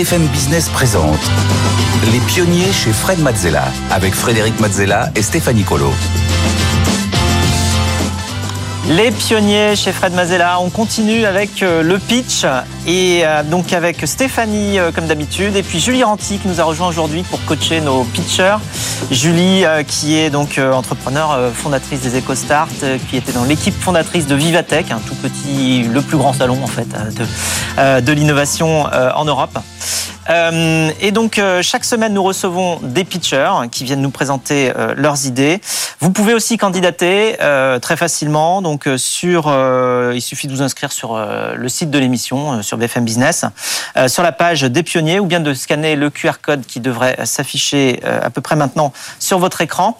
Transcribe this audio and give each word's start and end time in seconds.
BFM 0.00 0.26
Business 0.28 0.70
présente 0.70 1.20
Les 2.10 2.20
pionniers 2.20 2.72
chez 2.72 2.90
Fred 2.90 3.18
Mazzella 3.18 3.64
avec 3.90 4.14
Frédéric 4.14 4.58
Mazzella 4.58 5.10
et 5.14 5.20
Stéphanie 5.20 5.62
Colo. 5.62 5.90
Les 8.90 9.12
pionniers 9.12 9.76
chez 9.76 9.92
Fred 9.92 10.12
Mazella, 10.14 10.58
on 10.58 10.68
continue 10.68 11.24
avec 11.24 11.62
euh, 11.62 11.80
le 11.80 12.00
pitch 12.00 12.44
et 12.88 13.20
euh, 13.24 13.44
donc 13.44 13.72
avec 13.72 14.04
Stéphanie 14.04 14.80
euh, 14.80 14.90
comme 14.90 15.06
d'habitude 15.06 15.54
et 15.54 15.62
puis 15.62 15.78
Julie 15.78 16.02
Ranti 16.02 16.38
qui 16.38 16.48
nous 16.48 16.60
a 16.60 16.64
rejoint 16.64 16.88
aujourd'hui 16.88 17.22
pour 17.22 17.38
coacher 17.44 17.80
nos 17.80 18.02
pitchers. 18.02 18.56
Julie 19.12 19.64
qui 19.86 20.18
est 20.18 20.28
donc 20.28 20.58
entrepreneur, 20.58 21.50
fondatrice 21.54 22.00
des 22.00 22.18
EcoStart, 22.18 22.68
qui 23.08 23.16
était 23.16 23.32
dans 23.32 23.44
l'équipe 23.44 23.74
fondatrice 23.74 24.26
de 24.26 24.34
Vivatech, 24.34 24.90
un 24.90 24.98
tout 24.98 25.14
petit, 25.14 25.84
le 25.84 26.02
plus 26.02 26.18
grand 26.18 26.34
salon 26.34 26.58
en 26.62 26.66
fait 26.66 26.86
de, 26.88 28.00
de 28.00 28.12
l'innovation 28.12 28.84
en 28.84 29.24
Europe. 29.24 29.58
Et 30.28 31.10
donc, 31.12 31.40
chaque 31.62 31.84
semaine, 31.84 32.12
nous 32.12 32.22
recevons 32.22 32.78
des 32.82 33.04
pitchers 33.04 33.68
qui 33.72 33.84
viennent 33.84 34.02
nous 34.02 34.10
présenter 34.10 34.70
leurs 34.96 35.26
idées. 35.26 35.60
Vous 35.98 36.10
pouvez 36.10 36.34
aussi 36.34 36.58
candidater 36.58 37.36
très 37.80 37.96
facilement. 37.96 38.62
Donc, 38.62 38.79
sur, 38.96 39.52
il 40.14 40.22
suffit 40.22 40.46
de 40.46 40.52
vous 40.52 40.62
inscrire 40.62 40.92
sur 40.92 41.18
le 41.54 41.68
site 41.68 41.90
de 41.90 41.98
l'émission, 41.98 42.62
sur 42.62 42.76
BFM 42.76 43.04
Business, 43.04 43.44
sur 44.06 44.22
la 44.22 44.32
page 44.32 44.62
des 44.62 44.82
pionniers, 44.82 45.20
ou 45.20 45.26
bien 45.26 45.40
de 45.40 45.54
scanner 45.54 45.96
le 45.96 46.10
QR 46.10 46.34
code 46.42 46.64
qui 46.66 46.80
devrait 46.80 47.24
s'afficher 47.24 48.00
à 48.04 48.30
peu 48.30 48.40
près 48.40 48.56
maintenant 48.56 48.92
sur 49.18 49.38
votre 49.38 49.60
écran. 49.60 49.98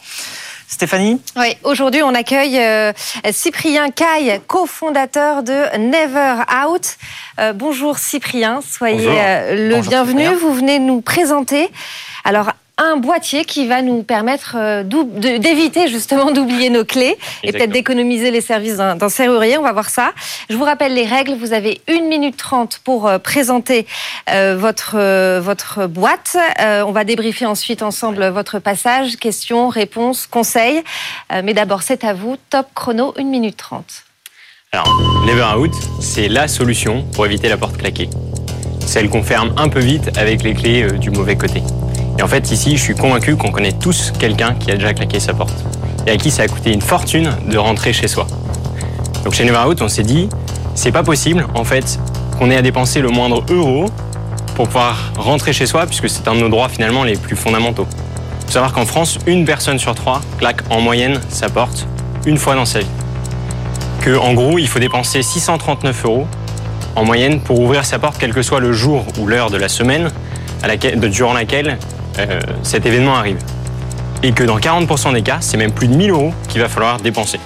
Stéphanie 0.71 1.21
Oui, 1.37 1.57
aujourd'hui 1.65 2.03
on 2.03 2.15
accueille 2.15 2.57
euh, 2.59 2.93
Cyprien 3.33 3.91
Caille, 3.91 4.41
cofondateur 4.47 5.43
de 5.43 5.77
Never 5.77 6.37
Out. 6.65 6.97
Euh, 7.41 7.53
bonjour 7.53 7.99
Cyprien, 7.99 8.61
soyez 8.63 9.09
euh, 9.09 9.69
le 9.69 9.81
bienvenu. 9.81 10.27
Vous 10.41 10.55
venez 10.55 10.79
nous 10.79 11.01
présenter. 11.01 11.69
Alors 12.25 12.53
un 12.81 12.97
boîtier 12.97 13.45
qui 13.45 13.67
va 13.67 13.83
nous 13.83 14.03
permettre 14.03 14.57
euh, 14.57 14.83
d'éviter 14.83 15.89
justement 15.89 16.31
d'oublier 16.33 16.71
nos 16.71 16.85
clés 16.85 17.19
et 17.43 17.53
peut-être 17.53 17.71
d'économiser 17.71 18.31
les 18.31 18.41
services 18.41 18.77
d'un 18.77 19.09
serrurier. 19.09 19.59
On 19.59 19.63
va 19.63 19.73
voir 19.73 19.91
ça. 19.91 20.13
Je 20.49 20.57
vous 20.57 20.65
rappelle 20.65 20.95
les 20.95 21.05
règles. 21.05 21.35
Vous 21.35 21.53
avez 21.53 21.81
une 21.89 22.09
minute 22.09 22.37
trente 22.37 22.81
pour 22.83 23.07
euh, 23.07 23.19
présenter 23.19 23.87
euh, 24.31 24.57
votre, 24.59 24.97
votre 25.41 25.87
boîte. 25.87 26.37
On 26.59 26.93
va 26.93 27.05
débriefer 27.05 27.47
ensuite 27.47 27.83
ensemble 27.83 28.27
votre 28.29 28.59
passage, 28.59 29.17
questions, 29.17 29.69
réponses, 29.69 30.27
conseils. 30.27 30.83
Mais 31.45 31.53
d'abord, 31.53 31.83
c'est 31.83 32.05
à 32.05 32.15
vous. 32.15 32.37
Top 32.49 32.67
chrono, 32.75 33.13
une 33.19 33.29
minute 33.29 33.57
trente. 33.57 34.05
Alors, 34.73 34.89
Never 35.27 35.59
Out, 35.59 35.75
c'est 36.01 36.29
la 36.29 36.49
solution 36.49 37.05
pour 37.15 37.27
éviter 37.27 37.49
la 37.49 37.57
porte 37.57 37.77
claquée. 37.77 38.09
Celle 38.87 39.11
qu'on 39.11 39.23
ferme 39.23 39.55
un 39.57 39.69
peu 39.69 39.81
vite 39.81 40.17
avec 40.17 40.43
les 40.43 40.55
clés 40.55 40.91
du 40.93 41.11
mauvais 41.11 41.37
côté. 41.37 41.63
Et 42.21 42.23
en 42.23 42.29
fait, 42.29 42.51
ici, 42.51 42.77
je 42.77 42.83
suis 42.83 42.95
convaincu 42.95 43.35
qu'on 43.35 43.51
connaît 43.51 43.73
tous 43.73 44.13
quelqu'un 44.19 44.53
qui 44.53 44.71
a 44.71 44.75
déjà 44.75 44.93
claqué 44.93 45.19
sa 45.21 45.33
porte 45.33 45.65
et 46.07 46.11
à 46.11 46.19
qui 46.19 46.31
ça 46.31 46.43
a 46.43 46.49
coûté 46.49 46.71
une 46.71 46.83
fortune 46.83 47.35
de 47.49 47.57
rentrer 47.57 47.95
chez 47.95 48.09
soi. 48.09 48.27
Donc 49.25 49.33
chez 49.33 49.43
Neverhout, 49.47 49.81
on 49.81 49.89
s'est 49.89 50.03
dit, 50.03 50.29
c'est 50.75 50.93
pas 50.93 51.03
possible, 51.03 51.47
en 51.55 51.65
fait, 51.65 51.99
qu'on 52.39 52.51
ait 52.51 52.59
à 52.59 52.61
dépenser 52.61 53.01
le 53.01 53.09
moindre 53.09 53.43
euro 53.49 53.87
pour 54.55 54.67
pouvoir 54.67 55.13
rentrer 55.17 55.55
chez 55.55 55.65
soi, 55.65 55.87
puisque 55.87 56.11
c'est 56.11 56.29
un 56.29 56.35
de 56.35 56.41
nos 56.41 56.51
droits 56.51 56.69
finalement 56.69 57.05
les 57.05 57.17
plus 57.17 57.37
fondamentaux. 57.37 57.87
Il 58.41 58.47
faut 58.49 58.53
savoir 58.53 58.75
qu'en 58.75 58.85
France, 58.85 59.19
une 59.27 59.47
personne 59.47 59.79
sur 59.79 59.95
trois 59.95 60.21
claque 60.37 60.61
en 60.69 60.83
moyenne 60.83 61.23
sa 61.31 61.49
porte 61.49 61.87
une 62.27 62.37
fois 62.37 62.55
dans 62.55 62.67
sa 62.67 62.81
vie. 62.81 62.87
Que, 64.03 64.19
en 64.19 64.35
gros, 64.35 64.59
il 64.59 64.69
faut 64.69 64.79
dépenser 64.79 65.23
639 65.23 66.05
euros 66.05 66.27
en 66.97 67.05
moyenne 67.07 67.41
pour 67.41 67.59
ouvrir 67.61 67.87
sa 67.87 67.99
porte, 67.99 68.17
quel 68.19 68.35
que 68.35 68.43
soit 68.43 68.61
le 68.61 68.75
jour 68.75 69.07
ou 69.19 69.27
l'heure 69.27 69.49
de 69.49 69.57
la 69.57 69.71
semaine 69.71 70.11
durant 71.09 71.33
laquelle 71.33 71.79
euh, 72.19 72.41
cet 72.63 72.87
événement 72.87 73.15
arrive. 73.15 73.39
Et 74.23 74.33
que 74.33 74.45
dans 74.45 74.59
40% 74.59 75.15
des 75.15 75.23
cas, 75.23 75.39
c'est 75.41 75.57
même 75.57 75.73
plus 75.73 75.89
de 75.89 75.95
1000 75.95 76.11
euros 76.11 76.33
qu'il 76.49 76.61
va 76.61 76.69
falloir 76.69 76.99
dépenser. 76.99 77.41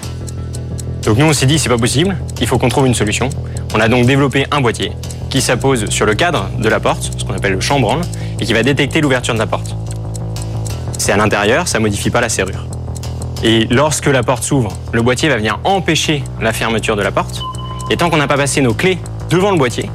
Donc 1.05 1.19
nous, 1.19 1.27
on 1.27 1.33
s'est 1.33 1.47
dit, 1.47 1.59
c'est 1.59 1.69
pas 1.69 1.79
possible, 1.79 2.17
il 2.41 2.47
faut 2.47 2.59
qu'on 2.59 2.69
trouve 2.69 2.87
une 2.87 2.95
solution. 2.95 3.29
On 3.75 3.81
a 3.81 3.89
donc 3.89 4.07
développé 4.07 4.47
un 4.51 4.61
boîtier 4.61 4.93
qui 5.29 5.41
s'appose 5.41 5.89
sur 5.91 6.07
le 6.07 6.15
cadre 6.15 6.49
de 6.59 6.69
la 6.69 6.81
porte, 6.81 7.11
ce 7.19 7.25
qu'on 7.25 7.35
appelle 7.35 7.53
le 7.53 7.61
chambranle, 7.61 8.01
et 8.41 8.45
qui 8.45 8.53
va 8.53 8.63
détecter 8.63 9.01
l'ouverture 9.01 9.35
de 9.35 9.39
la 9.39 9.47
porte. 9.47 9.77
C'est 10.97 11.13
à 11.13 11.17
l'intérieur, 11.17 11.69
ça 11.69 11.81
modifie 11.81 12.11
pas 12.11 12.21
la 12.21 12.29
serrure. 12.29 12.67
Et 13.43 13.67
lorsque 13.71 14.07
la 14.07 14.23
porte 14.23 14.43
s'ouvre, 14.43 14.73
le 14.93 15.03
boîtier 15.03 15.29
va 15.29 15.37
venir 15.37 15.59
empêcher 15.65 16.25
la 16.41 16.53
fermeture 16.53 16.97
de 16.97 17.03
la 17.03 17.13
porte. 17.13 17.43
Et 17.91 17.97
tant 17.97 18.09
qu'on 18.09 18.17
n'a 18.17 18.27
pas 18.27 18.37
passé 18.39 18.63
nos 18.63 18.73
clés 18.73 18.99
devant 19.29 19.51
le 19.51 19.59
boîtier, 19.59 19.91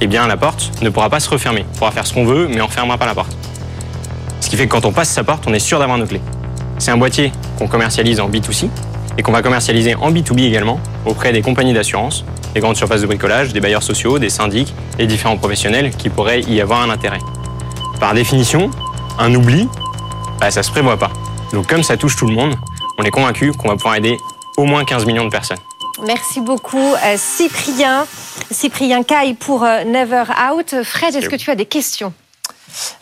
eh 0.00 0.06
bien 0.06 0.26
la 0.26 0.36
porte 0.36 0.70
ne 0.82 0.90
pourra 0.90 1.08
pas 1.08 1.20
se 1.20 1.30
refermer. 1.30 1.64
On 1.74 1.78
pourra 1.78 1.92
faire 1.92 2.06
ce 2.06 2.12
qu'on 2.12 2.24
veut, 2.24 2.48
mais 2.48 2.60
on 2.60 2.66
ne 2.66 2.70
fermera 2.70 2.98
pas 2.98 3.06
la 3.06 3.14
porte. 3.14 3.34
Ce 4.44 4.50
qui 4.50 4.58
fait 4.58 4.66
que 4.66 4.72
quand 4.72 4.84
on 4.84 4.92
passe 4.92 5.08
sa 5.08 5.24
porte, 5.24 5.44
on 5.46 5.54
est 5.54 5.58
sûr 5.58 5.78
d'avoir 5.78 5.96
nos 5.96 6.04
clés. 6.04 6.20
C'est 6.76 6.90
un 6.90 6.98
boîtier 6.98 7.32
qu'on 7.56 7.66
commercialise 7.66 8.20
en 8.20 8.28
B2C 8.28 8.68
et 9.16 9.22
qu'on 9.22 9.32
va 9.32 9.40
commercialiser 9.40 9.94
en 9.94 10.12
B2B 10.12 10.42
également 10.42 10.78
auprès 11.06 11.32
des 11.32 11.40
compagnies 11.40 11.72
d'assurance, 11.72 12.26
des 12.52 12.60
grandes 12.60 12.76
surfaces 12.76 13.00
de 13.00 13.06
bricolage, 13.06 13.54
des 13.54 13.60
bailleurs 13.60 13.82
sociaux, 13.82 14.18
des 14.18 14.28
syndics 14.28 14.74
et 14.98 15.06
différents 15.06 15.38
professionnels 15.38 15.92
qui 15.96 16.10
pourraient 16.10 16.42
y 16.42 16.60
avoir 16.60 16.82
un 16.82 16.90
intérêt. 16.90 17.20
Par 17.98 18.12
définition, 18.12 18.70
un 19.18 19.34
oubli, 19.34 19.66
bah, 20.38 20.50
ça 20.50 20.62
se 20.62 20.70
prévoit 20.70 20.98
pas. 20.98 21.10
Donc 21.54 21.66
comme 21.66 21.82
ça 21.82 21.96
touche 21.96 22.14
tout 22.14 22.26
le 22.26 22.34
monde, 22.34 22.54
on 22.98 23.02
est 23.04 23.10
convaincu 23.10 23.50
qu'on 23.52 23.68
va 23.68 23.76
pouvoir 23.76 23.94
aider 23.94 24.18
au 24.58 24.64
moins 24.64 24.84
15 24.84 25.06
millions 25.06 25.24
de 25.24 25.30
personnes. 25.30 25.56
Merci 26.06 26.42
beaucoup 26.42 26.94
euh, 27.06 27.14
Cyprien. 27.16 28.06
Cyprien 28.50 29.04
Caille 29.04 29.32
pour 29.32 29.64
euh, 29.64 29.84
Never 29.84 30.24
Out. 30.52 30.82
Fred, 30.82 31.14
est-ce 31.14 31.30
que 31.30 31.36
tu 31.36 31.50
as 31.50 31.54
des 31.54 31.64
questions? 31.64 32.12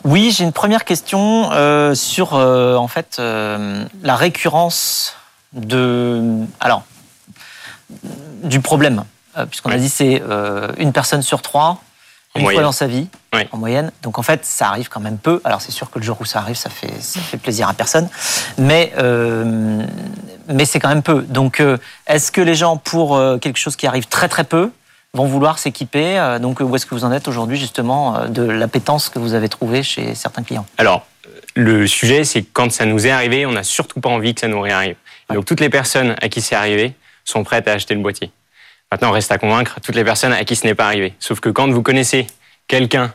Oui, 0.03 0.31
j'ai 0.31 0.43
une 0.43 0.53
première 0.53 0.85
question 0.85 1.51
euh, 1.51 1.95
sur 1.95 2.33
euh, 2.33 2.75
en 2.75 2.87
fait 2.87 3.17
euh, 3.19 3.85
la 4.01 4.15
récurrence 4.15 5.15
de 5.53 6.45
alors 6.59 6.83
du 8.43 8.59
problème 8.59 9.03
puisqu'on 9.49 9.71
a 9.71 9.77
dit 9.77 9.89
c'est 9.89 10.21
une 10.77 10.93
personne 10.93 11.21
sur 11.21 11.41
trois 11.41 11.81
une 12.35 12.49
fois 12.49 12.63
dans 12.63 12.71
sa 12.71 12.87
vie 12.87 13.07
en 13.51 13.57
moyenne. 13.57 13.91
Donc 14.01 14.17
en 14.17 14.23
fait, 14.23 14.43
ça 14.45 14.67
arrive 14.67 14.89
quand 14.89 14.99
même 14.99 15.19
peu. 15.19 15.41
Alors 15.43 15.61
c'est 15.61 15.71
sûr 15.71 15.91
que 15.91 15.99
le 15.99 16.05
jour 16.05 16.17
où 16.19 16.25
ça 16.25 16.39
arrive, 16.39 16.55
ça 16.55 16.71
fait 16.71 16.99
ça 16.99 17.19
fait 17.19 17.37
plaisir 17.37 17.67
à 17.67 17.73
personne, 17.73 18.09
mais 18.57 18.93
mais 20.47 20.65
c'est 20.65 20.79
quand 20.79 20.89
même 20.89 21.03
peu. 21.03 21.21
Donc 21.21 21.63
est-ce 22.07 22.31
que 22.31 22.41
les 22.41 22.55
gens 22.55 22.77
pour 22.77 23.19
quelque 23.41 23.57
chose 23.57 23.75
qui 23.75 23.87
arrive 23.87 24.07
très 24.07 24.27
très 24.27 24.43
peu 24.43 24.71
vont 25.15 25.25
vouloir 25.25 25.59
s'équiper. 25.59 26.17
Euh, 26.17 26.39
donc, 26.39 26.59
où 26.59 26.75
est-ce 26.75 26.85
que 26.85 26.95
vous 26.95 27.05
en 27.05 27.11
êtes 27.11 27.27
aujourd'hui, 27.27 27.57
justement, 27.57 28.17
euh, 28.17 28.27
de 28.27 28.41
l'appétence 28.41 29.09
que 29.09 29.19
vous 29.19 29.35
avez 29.35 29.47
trouvée 29.47 29.83
chez 29.83 30.15
certains 30.15 30.41
clients? 30.41 30.65
Alors, 30.77 31.05
le 31.55 31.85
sujet, 31.85 32.23
c'est 32.23 32.41
quand 32.41 32.71
ça 32.71 32.85
nous 32.85 33.05
est 33.05 33.11
arrivé, 33.11 33.45
on 33.45 33.51
n'a 33.51 33.63
surtout 33.63 33.99
pas 33.99 34.09
envie 34.09 34.33
que 34.33 34.41
ça 34.41 34.47
nous 34.47 34.59
réarrive. 34.59 34.95
Donc, 35.31 35.45
toutes 35.45 35.59
les 35.59 35.69
personnes 35.69 36.15
à 36.19 36.29
qui 36.29 36.41
c'est 36.41 36.55
arrivé 36.55 36.93
sont 37.25 37.43
prêtes 37.43 37.67
à 37.67 37.73
acheter 37.73 37.93
le 37.93 38.01
boîtier. 38.01 38.31
Maintenant, 38.91 39.11
reste 39.11 39.31
à 39.31 39.37
convaincre 39.37 39.79
toutes 39.81 39.95
les 39.95 40.03
personnes 40.03 40.33
à 40.33 40.43
qui 40.45 40.55
ce 40.55 40.65
n'est 40.65 40.75
pas 40.75 40.85
arrivé. 40.85 41.13
Sauf 41.19 41.39
que 41.39 41.49
quand 41.49 41.69
vous 41.69 41.83
connaissez 41.83 42.27
quelqu'un 42.67 43.13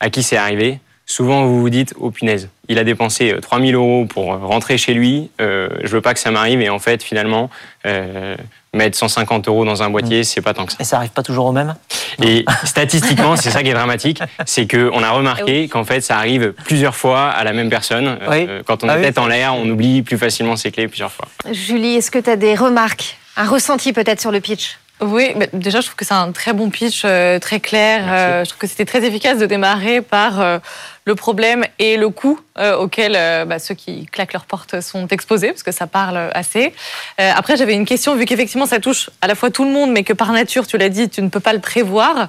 à 0.00 0.08
qui 0.08 0.22
c'est 0.22 0.36
arrivé, 0.36 0.80
souvent 1.06 1.44
vous 1.44 1.60
vous 1.60 1.70
dites, 1.70 1.94
oh 1.98 2.10
punaise, 2.10 2.48
il 2.68 2.78
a 2.78 2.84
dépensé 2.84 3.34
3000 3.40 3.74
euh, 3.74 3.78
euros 3.78 4.06
pour 4.06 4.26
rentrer 4.26 4.78
chez 4.78 4.94
lui, 4.94 5.30
euh, 5.40 5.68
je 5.82 5.88
veux 5.88 6.00
pas 6.00 6.14
que 6.14 6.20
ça 6.20 6.30
m'arrive, 6.30 6.60
et 6.60 6.70
en 6.70 6.78
fait, 6.78 7.02
finalement, 7.02 7.50
euh, 7.86 8.36
mettre 8.72 8.96
150 8.96 9.48
euros 9.48 9.64
dans 9.64 9.82
un 9.82 9.90
boîtier, 9.90 10.20
mm. 10.20 10.24
c'est 10.24 10.40
pas 10.40 10.54
tant 10.54 10.66
que 10.66 10.72
ça. 10.72 10.78
Et 10.80 10.84
ça 10.84 10.96
arrive 10.96 11.10
pas 11.10 11.22
toujours 11.22 11.46
au 11.46 11.52
même? 11.52 11.74
Et 12.22 12.44
statistiquement, 12.64 13.36
c'est 13.36 13.50
ça 13.50 13.62
qui 13.62 13.70
est 13.70 13.74
dramatique, 13.74 14.20
c'est 14.46 14.66
qu'on 14.66 15.02
a 15.02 15.10
remarqué 15.10 15.68
qu'en 15.68 15.84
fait, 15.84 16.00
ça 16.00 16.16
arrive 16.16 16.52
plusieurs 16.64 16.96
fois 16.96 17.28
à 17.28 17.44
la 17.44 17.52
même 17.52 17.70
personne. 17.70 18.18
Euh, 18.22 18.62
quand 18.64 18.84
on 18.84 18.88
ah 18.88 18.98
est 18.98 19.02
tête 19.02 19.18
en 19.18 19.26
l'air, 19.26 19.54
on 19.54 19.68
oublie 19.68 20.02
plus 20.02 20.18
facilement 20.18 20.56
ses 20.56 20.70
clés 20.70 20.88
plusieurs 20.88 21.12
fois. 21.12 21.28
Julie, 21.50 21.96
est-ce 21.96 22.10
que 22.10 22.18
tu 22.18 22.30
as 22.30 22.36
des 22.36 22.54
remarques, 22.54 23.18
un 23.36 23.46
ressenti 23.46 23.92
peut-être 23.92 24.20
sur 24.20 24.30
le 24.30 24.40
pitch? 24.40 24.78
Oui, 25.00 25.34
déjà 25.52 25.80
je 25.80 25.86
trouve 25.86 25.96
que 25.96 26.04
c'est 26.04 26.14
un 26.14 26.30
très 26.30 26.52
bon 26.52 26.70
pitch, 26.70 27.00
très 27.02 27.60
clair. 27.60 28.44
je 28.44 28.48
trouve 28.48 28.60
que 28.60 28.66
c'était 28.68 28.84
très 28.84 29.04
efficace 29.04 29.38
de 29.38 29.46
démarrer 29.46 30.00
par 30.00 30.60
le 31.06 31.14
problème 31.14 31.64
et 31.78 31.96
le 31.96 32.08
coût 32.08 32.40
euh, 32.56 32.76
auquel 32.76 33.14
euh, 33.16 33.44
bah, 33.44 33.58
ceux 33.58 33.74
qui 33.74 34.06
claquent 34.06 34.32
leurs 34.32 34.44
portes 34.44 34.80
sont 34.80 35.08
exposés, 35.08 35.48
parce 35.48 35.64
que 35.64 35.72
ça 35.72 35.88
parle 35.88 36.30
assez. 36.34 36.72
Euh, 37.20 37.30
après, 37.34 37.56
j'avais 37.56 37.74
une 37.74 37.84
question, 37.84 38.14
vu 38.14 38.26
qu'effectivement 38.26 38.66
ça 38.66 38.78
touche 38.78 39.10
à 39.20 39.26
la 39.26 39.34
fois 39.34 39.50
tout 39.50 39.64
le 39.64 39.70
monde, 39.70 39.90
mais 39.90 40.04
que 40.04 40.12
par 40.12 40.30
nature, 40.32 40.64
tu 40.66 40.78
l'as 40.78 40.88
dit, 40.88 41.08
tu 41.08 41.20
ne 41.20 41.28
peux 41.28 41.40
pas 41.40 41.52
le 41.52 41.58
prévoir. 41.58 42.28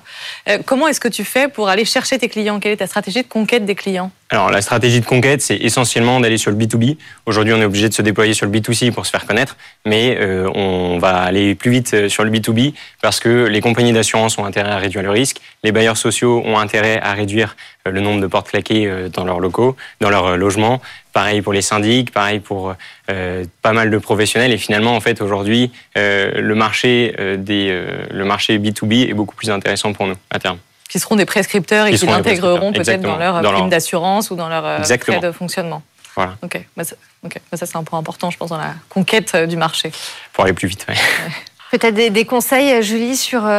comment 0.65 0.87
est-ce 0.87 0.99
que 0.99 1.07
tu 1.07 1.23
fais 1.23 1.47
pour 1.47 1.69
aller 1.69 1.85
chercher 1.85 2.17
tes 2.17 2.27
clients? 2.27 2.59
Quelle 2.59 2.71
est 2.71 2.77
ta 2.77 2.87
stratégie 2.87 3.21
de 3.21 3.27
conquête 3.27 3.65
des 3.65 3.75
clients? 3.75 4.11
Alors 4.31 4.49
la 4.49 4.63
stratégie 4.63 4.99
de 4.99 5.05
conquête, 5.05 5.41
c'est 5.41 5.57
essentiellement 5.57 6.19
d'aller 6.19 6.37
sur 6.37 6.49
le 6.49 6.57
B2B. 6.57 6.97
Aujourd'hui, 7.27 7.53
on 7.53 7.61
est 7.61 7.65
obligé 7.65 7.87
de 7.87 7.93
se 7.93 8.01
déployer 8.01 8.33
sur 8.33 8.47
le 8.47 8.51
B2C 8.51 8.91
pour 8.91 9.05
se 9.05 9.11
faire 9.11 9.25
connaître, 9.27 9.55
mais 9.85 10.17
on 10.55 10.97
va 10.97 11.17
aller 11.17 11.53
plus 11.53 11.69
vite 11.69 12.09
sur 12.09 12.23
le 12.23 12.31
B2B 12.31 12.73
parce 13.01 13.19
que 13.19 13.45
les 13.45 13.61
compagnies 13.61 13.93
d'assurance 13.93 14.37
ont 14.39 14.45
intérêt 14.45 14.71
à 14.71 14.77
réduire 14.77 15.03
le 15.03 15.11
risque, 15.11 15.41
les 15.65 15.71
bailleurs 15.71 15.97
sociaux 15.97 16.41
ont 16.45 16.57
intérêt 16.57 16.99
à 17.01 17.13
réduire 17.13 17.57
le 17.85 17.99
nombre 17.99 18.21
de 18.21 18.27
portes 18.27 18.49
claquées 18.49 19.09
dans 19.11 19.25
leurs 19.25 19.39
locaux, 19.39 19.75
dans 19.99 20.09
leur 20.09 20.25
euh, 20.25 20.35
logement. 20.37 20.81
Pareil 21.13 21.41
pour 21.41 21.53
les 21.53 21.61
syndics, 21.61 22.11
pareil 22.11 22.39
pour 22.39 22.75
euh, 23.09 23.45
pas 23.61 23.73
mal 23.73 23.89
de 23.89 23.97
professionnels. 23.97 24.51
Et 24.51 24.57
finalement, 24.57 24.95
en 24.95 24.99
fait, 24.99 25.21
aujourd'hui, 25.21 25.71
euh, 25.97 26.39
le 26.39 26.55
marché 26.55 27.15
des 27.37 27.85
le 28.11 28.25
marché 28.25 28.59
B2B 28.59 29.09
est 29.09 29.13
beaucoup 29.13 29.35
plus 29.35 29.49
intéressant 29.49 29.93
pour 29.93 30.07
nous 30.07 30.15
à 30.29 30.39
terme. 30.39 30.57
qui 30.89 30.99
seront 30.99 31.15
des 31.15 31.25
prescripteurs 31.25 31.87
et 31.87 31.93
qui, 31.93 32.05
l'intégreront 32.05 32.71
peut-être 32.71 33.01
dans 33.01 33.17
leur 33.17 33.41
prime 33.41 33.69
d'assurance 33.69 34.29
ou 34.31 34.35
dans 34.35 34.49
leur 34.49 34.85
frais 34.85 35.19
de 35.19 35.31
fonctionnement. 35.31 35.81
Voilà. 36.15 36.37
Ok, 36.43 36.61
bah, 36.77 36.85
ça, 36.85 36.95
bah, 37.23 37.29
ça 37.55 37.65
c'est 37.65 37.75
un 37.75 37.83
point 37.83 37.99
important, 37.99 38.29
je 38.29 38.37
pense, 38.37 38.49
dans 38.49 38.57
la 38.57 38.73
conquête 38.87 39.35
du 39.35 39.57
marché. 39.57 39.91
Pour 40.31 40.45
aller 40.45 40.53
plus 40.53 40.69
vite, 40.69 40.85
oui. 40.87 40.95
Peut-être 41.77 41.95
des, 41.95 42.25
conseils, 42.25 42.81
Julie, 42.81 43.17
sur 43.17 43.49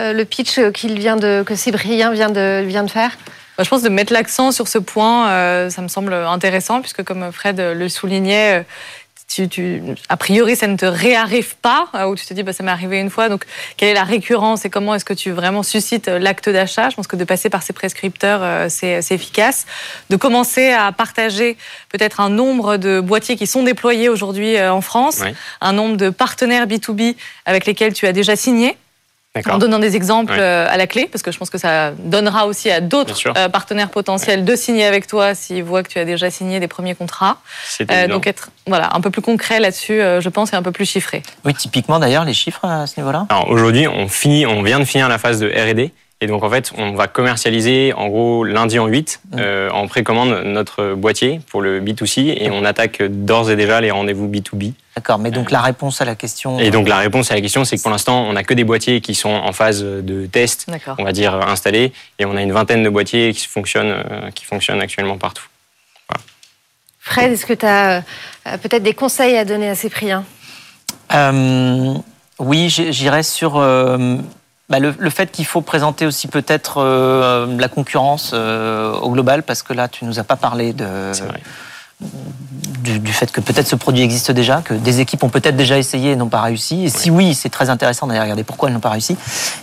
le 0.00 0.24
pitch 0.24 0.58
qu'il 0.72 0.98
vient 0.98 1.16
de, 1.16 1.44
que 1.46 1.54
Cyprien 1.54 2.10
vient 2.10 2.30
de, 2.30 2.64
vient 2.66 2.82
de 2.82 2.90
faire? 2.90 3.16
Bah, 3.56 3.62
je 3.62 3.68
pense 3.68 3.82
de 3.82 3.88
mettre 3.88 4.12
l'accent 4.12 4.50
sur 4.50 4.66
ce 4.66 4.78
point, 4.78 5.68
ça 5.70 5.80
me 5.82 5.88
semble 5.88 6.12
intéressant, 6.14 6.80
puisque 6.80 7.04
comme 7.04 7.30
Fred 7.30 7.60
le 7.60 7.88
soulignait, 7.88 8.64
tu, 9.30 9.82
a 10.08 10.16
priori, 10.16 10.56
ça 10.56 10.66
ne 10.66 10.76
te 10.76 10.86
réarrive 10.86 11.56
pas, 11.56 11.88
euh, 11.94 12.06
ou 12.06 12.16
tu 12.16 12.26
te 12.26 12.34
dis, 12.34 12.42
bah, 12.42 12.52
ça 12.52 12.62
m'est 12.62 12.70
arrivé 12.70 12.98
une 12.98 13.10
fois. 13.10 13.28
Donc, 13.28 13.44
quelle 13.76 13.90
est 13.90 13.94
la 13.94 14.04
récurrence 14.04 14.64
et 14.64 14.70
comment 14.70 14.94
est-ce 14.94 15.04
que 15.04 15.14
tu 15.14 15.30
vraiment 15.30 15.62
suscites 15.62 16.08
euh, 16.08 16.18
l'acte 16.18 16.48
d'achat? 16.48 16.90
Je 16.90 16.96
pense 16.96 17.06
que 17.06 17.16
de 17.16 17.24
passer 17.24 17.48
par 17.48 17.62
ces 17.62 17.72
prescripteurs, 17.72 18.40
euh, 18.42 18.66
c'est 18.68 18.98
efficace. 19.10 19.66
De 20.10 20.16
commencer 20.16 20.70
à 20.70 20.90
partager 20.92 21.56
peut-être 21.90 22.20
un 22.20 22.28
nombre 22.28 22.76
de 22.76 23.00
boîtiers 23.00 23.36
qui 23.36 23.46
sont 23.46 23.62
déployés 23.62 24.08
aujourd'hui 24.08 24.60
en 24.60 24.80
France, 24.80 25.20
un 25.60 25.72
nombre 25.72 25.96
de 25.96 26.10
partenaires 26.10 26.66
B2B 26.66 27.16
avec 27.46 27.66
lesquels 27.66 27.92
tu 27.92 28.06
as 28.06 28.12
déjà 28.12 28.36
signé 28.36 28.76
en 29.48 29.58
donnant 29.58 29.78
des 29.78 29.94
exemples 29.94 30.34
euh, 30.36 30.66
à 30.68 30.76
la 30.76 30.86
clé, 30.86 31.08
parce 31.10 31.22
que 31.22 31.30
je 31.30 31.38
pense 31.38 31.50
que 31.50 31.58
ça 31.58 31.92
donnera 31.92 32.46
aussi 32.46 32.68
à 32.68 32.80
d'autres 32.80 33.16
euh, 33.36 33.48
partenaires 33.48 33.90
potentiels 33.90 34.44
de 34.44 34.56
signer 34.56 34.84
avec 34.84 35.06
toi 35.06 35.34
s'ils 35.36 35.62
voient 35.62 35.84
que 35.84 35.88
tu 35.88 35.98
as 35.98 36.04
déjà 36.04 36.30
signé 36.30 36.58
des 36.58 36.66
premiers 36.66 36.96
contrats. 36.96 37.38
Euh, 37.90 38.08
donc 38.08 38.26
être 38.26 38.50
voilà, 38.66 38.90
un 38.92 39.00
peu 39.00 39.10
plus 39.10 39.22
concret 39.22 39.60
là-dessus, 39.60 39.98
je 39.98 40.28
pense, 40.28 40.52
et 40.52 40.56
un 40.56 40.62
peu 40.62 40.72
plus 40.72 40.84
chiffré. 40.84 41.22
Oui, 41.44 41.54
typiquement 41.54 42.00
d'ailleurs, 42.00 42.24
les 42.24 42.34
chiffres 42.34 42.64
à 42.64 42.86
ce 42.86 42.98
niveau-là? 42.98 43.26
Aujourd'hui, 43.48 43.86
on, 43.86 44.08
finit, 44.08 44.46
on 44.46 44.62
vient 44.62 44.80
de 44.80 44.84
finir 44.84 45.08
la 45.08 45.18
phase 45.18 45.38
de 45.38 45.48
RD. 45.48 45.90
Et 46.22 46.26
donc 46.26 46.42
en 46.42 46.50
fait, 46.50 46.72
on 46.76 46.92
va 46.92 47.06
commercialiser 47.06 47.94
en 47.94 48.08
gros 48.08 48.44
lundi 48.44 48.78
en 48.78 48.86
8 48.86 49.20
mmh. 49.32 49.40
en 49.72 49.86
précommande 49.86 50.42
notre 50.44 50.92
boîtier 50.92 51.40
pour 51.50 51.62
le 51.62 51.80
B2C 51.80 52.34
et 52.36 52.50
on 52.50 52.64
attaque 52.64 53.02
d'ores 53.02 53.50
et 53.50 53.56
déjà 53.56 53.80
les 53.80 53.90
rendez-vous 53.90 54.28
B2B. 54.28 54.74
D'accord, 54.96 55.18
mais 55.18 55.30
donc 55.30 55.52
la 55.52 55.60
réponse 55.60 56.00
à 56.00 56.04
la 56.04 56.16
question. 56.16 56.58
Et 56.58 56.70
donc 56.70 56.88
la 56.88 56.98
réponse 56.98 57.30
à 57.30 57.34
la 57.34 57.40
question, 57.40 57.64
c'est 57.64 57.76
que 57.76 57.82
pour 57.82 57.92
l'instant, 57.92 58.24
on 58.24 58.32
n'a 58.32 58.42
que 58.42 58.54
des 58.54 58.64
boîtiers 58.64 59.00
qui 59.00 59.14
sont 59.14 59.28
en 59.28 59.52
phase 59.52 59.84
de 59.84 60.26
test, 60.26 60.66
on 60.98 61.04
va 61.04 61.12
dire 61.12 61.34
installés, 61.34 61.92
et 62.18 62.24
on 62.24 62.36
a 62.36 62.42
une 62.42 62.52
vingtaine 62.52 62.82
de 62.82 62.88
boîtiers 62.88 63.32
qui 63.32 63.46
fonctionnent, 63.46 64.04
euh, 64.10 64.30
qui 64.32 64.44
fonctionnent 64.44 64.80
actuellement 64.80 65.16
partout. 65.16 65.44
Fred, 66.98 67.32
est-ce 67.32 67.46
que 67.46 67.54
tu 67.54 67.66
as 67.66 67.98
euh, 67.98 68.02
peut-être 68.58 68.82
des 68.82 68.94
conseils 68.94 69.36
à 69.36 69.44
donner 69.44 69.68
à 69.68 69.76
Cyprien 69.76 70.24
euh, 71.14 71.94
Oui, 72.40 72.68
j'irais 72.68 73.22
sur 73.22 73.54
bah, 73.54 74.78
le, 74.80 75.10
fait 75.10 75.30
qu'il 75.30 75.46
faut 75.46 75.60
présenter 75.60 76.04
aussi 76.04 76.26
peut-être 76.26 76.82
la 76.82 77.68
concurrence 77.68 78.32
au 78.32 79.10
global, 79.10 79.44
parce 79.44 79.62
que 79.62 79.72
là, 79.72 79.86
tu 79.86 80.04
nous 80.04 80.18
as 80.18 80.24
pas 80.24 80.36
parlé 80.36 80.72
de 80.72 81.12
du, 82.98 83.12
fait 83.12 83.30
que 83.30 83.40
peut-être 83.40 83.66
ce 83.66 83.76
produit 83.76 84.02
existe 84.02 84.30
déjà, 84.30 84.62
que 84.62 84.74
des 84.74 85.00
équipes 85.00 85.22
ont 85.22 85.28
peut-être 85.28 85.56
déjà 85.56 85.78
essayé 85.78 86.12
et 86.12 86.16
n'ont 86.16 86.28
pas 86.28 86.40
réussi. 86.40 86.84
Et 86.84 86.88
si 86.88 87.10
oui, 87.10 87.34
c'est 87.34 87.50
très 87.50 87.70
intéressant 87.70 88.06
d'aller 88.06 88.20
regarder 88.20 88.44
pourquoi 88.44 88.68
elles 88.68 88.74
n'ont 88.74 88.80
pas 88.80 88.90
réussi 88.90 89.16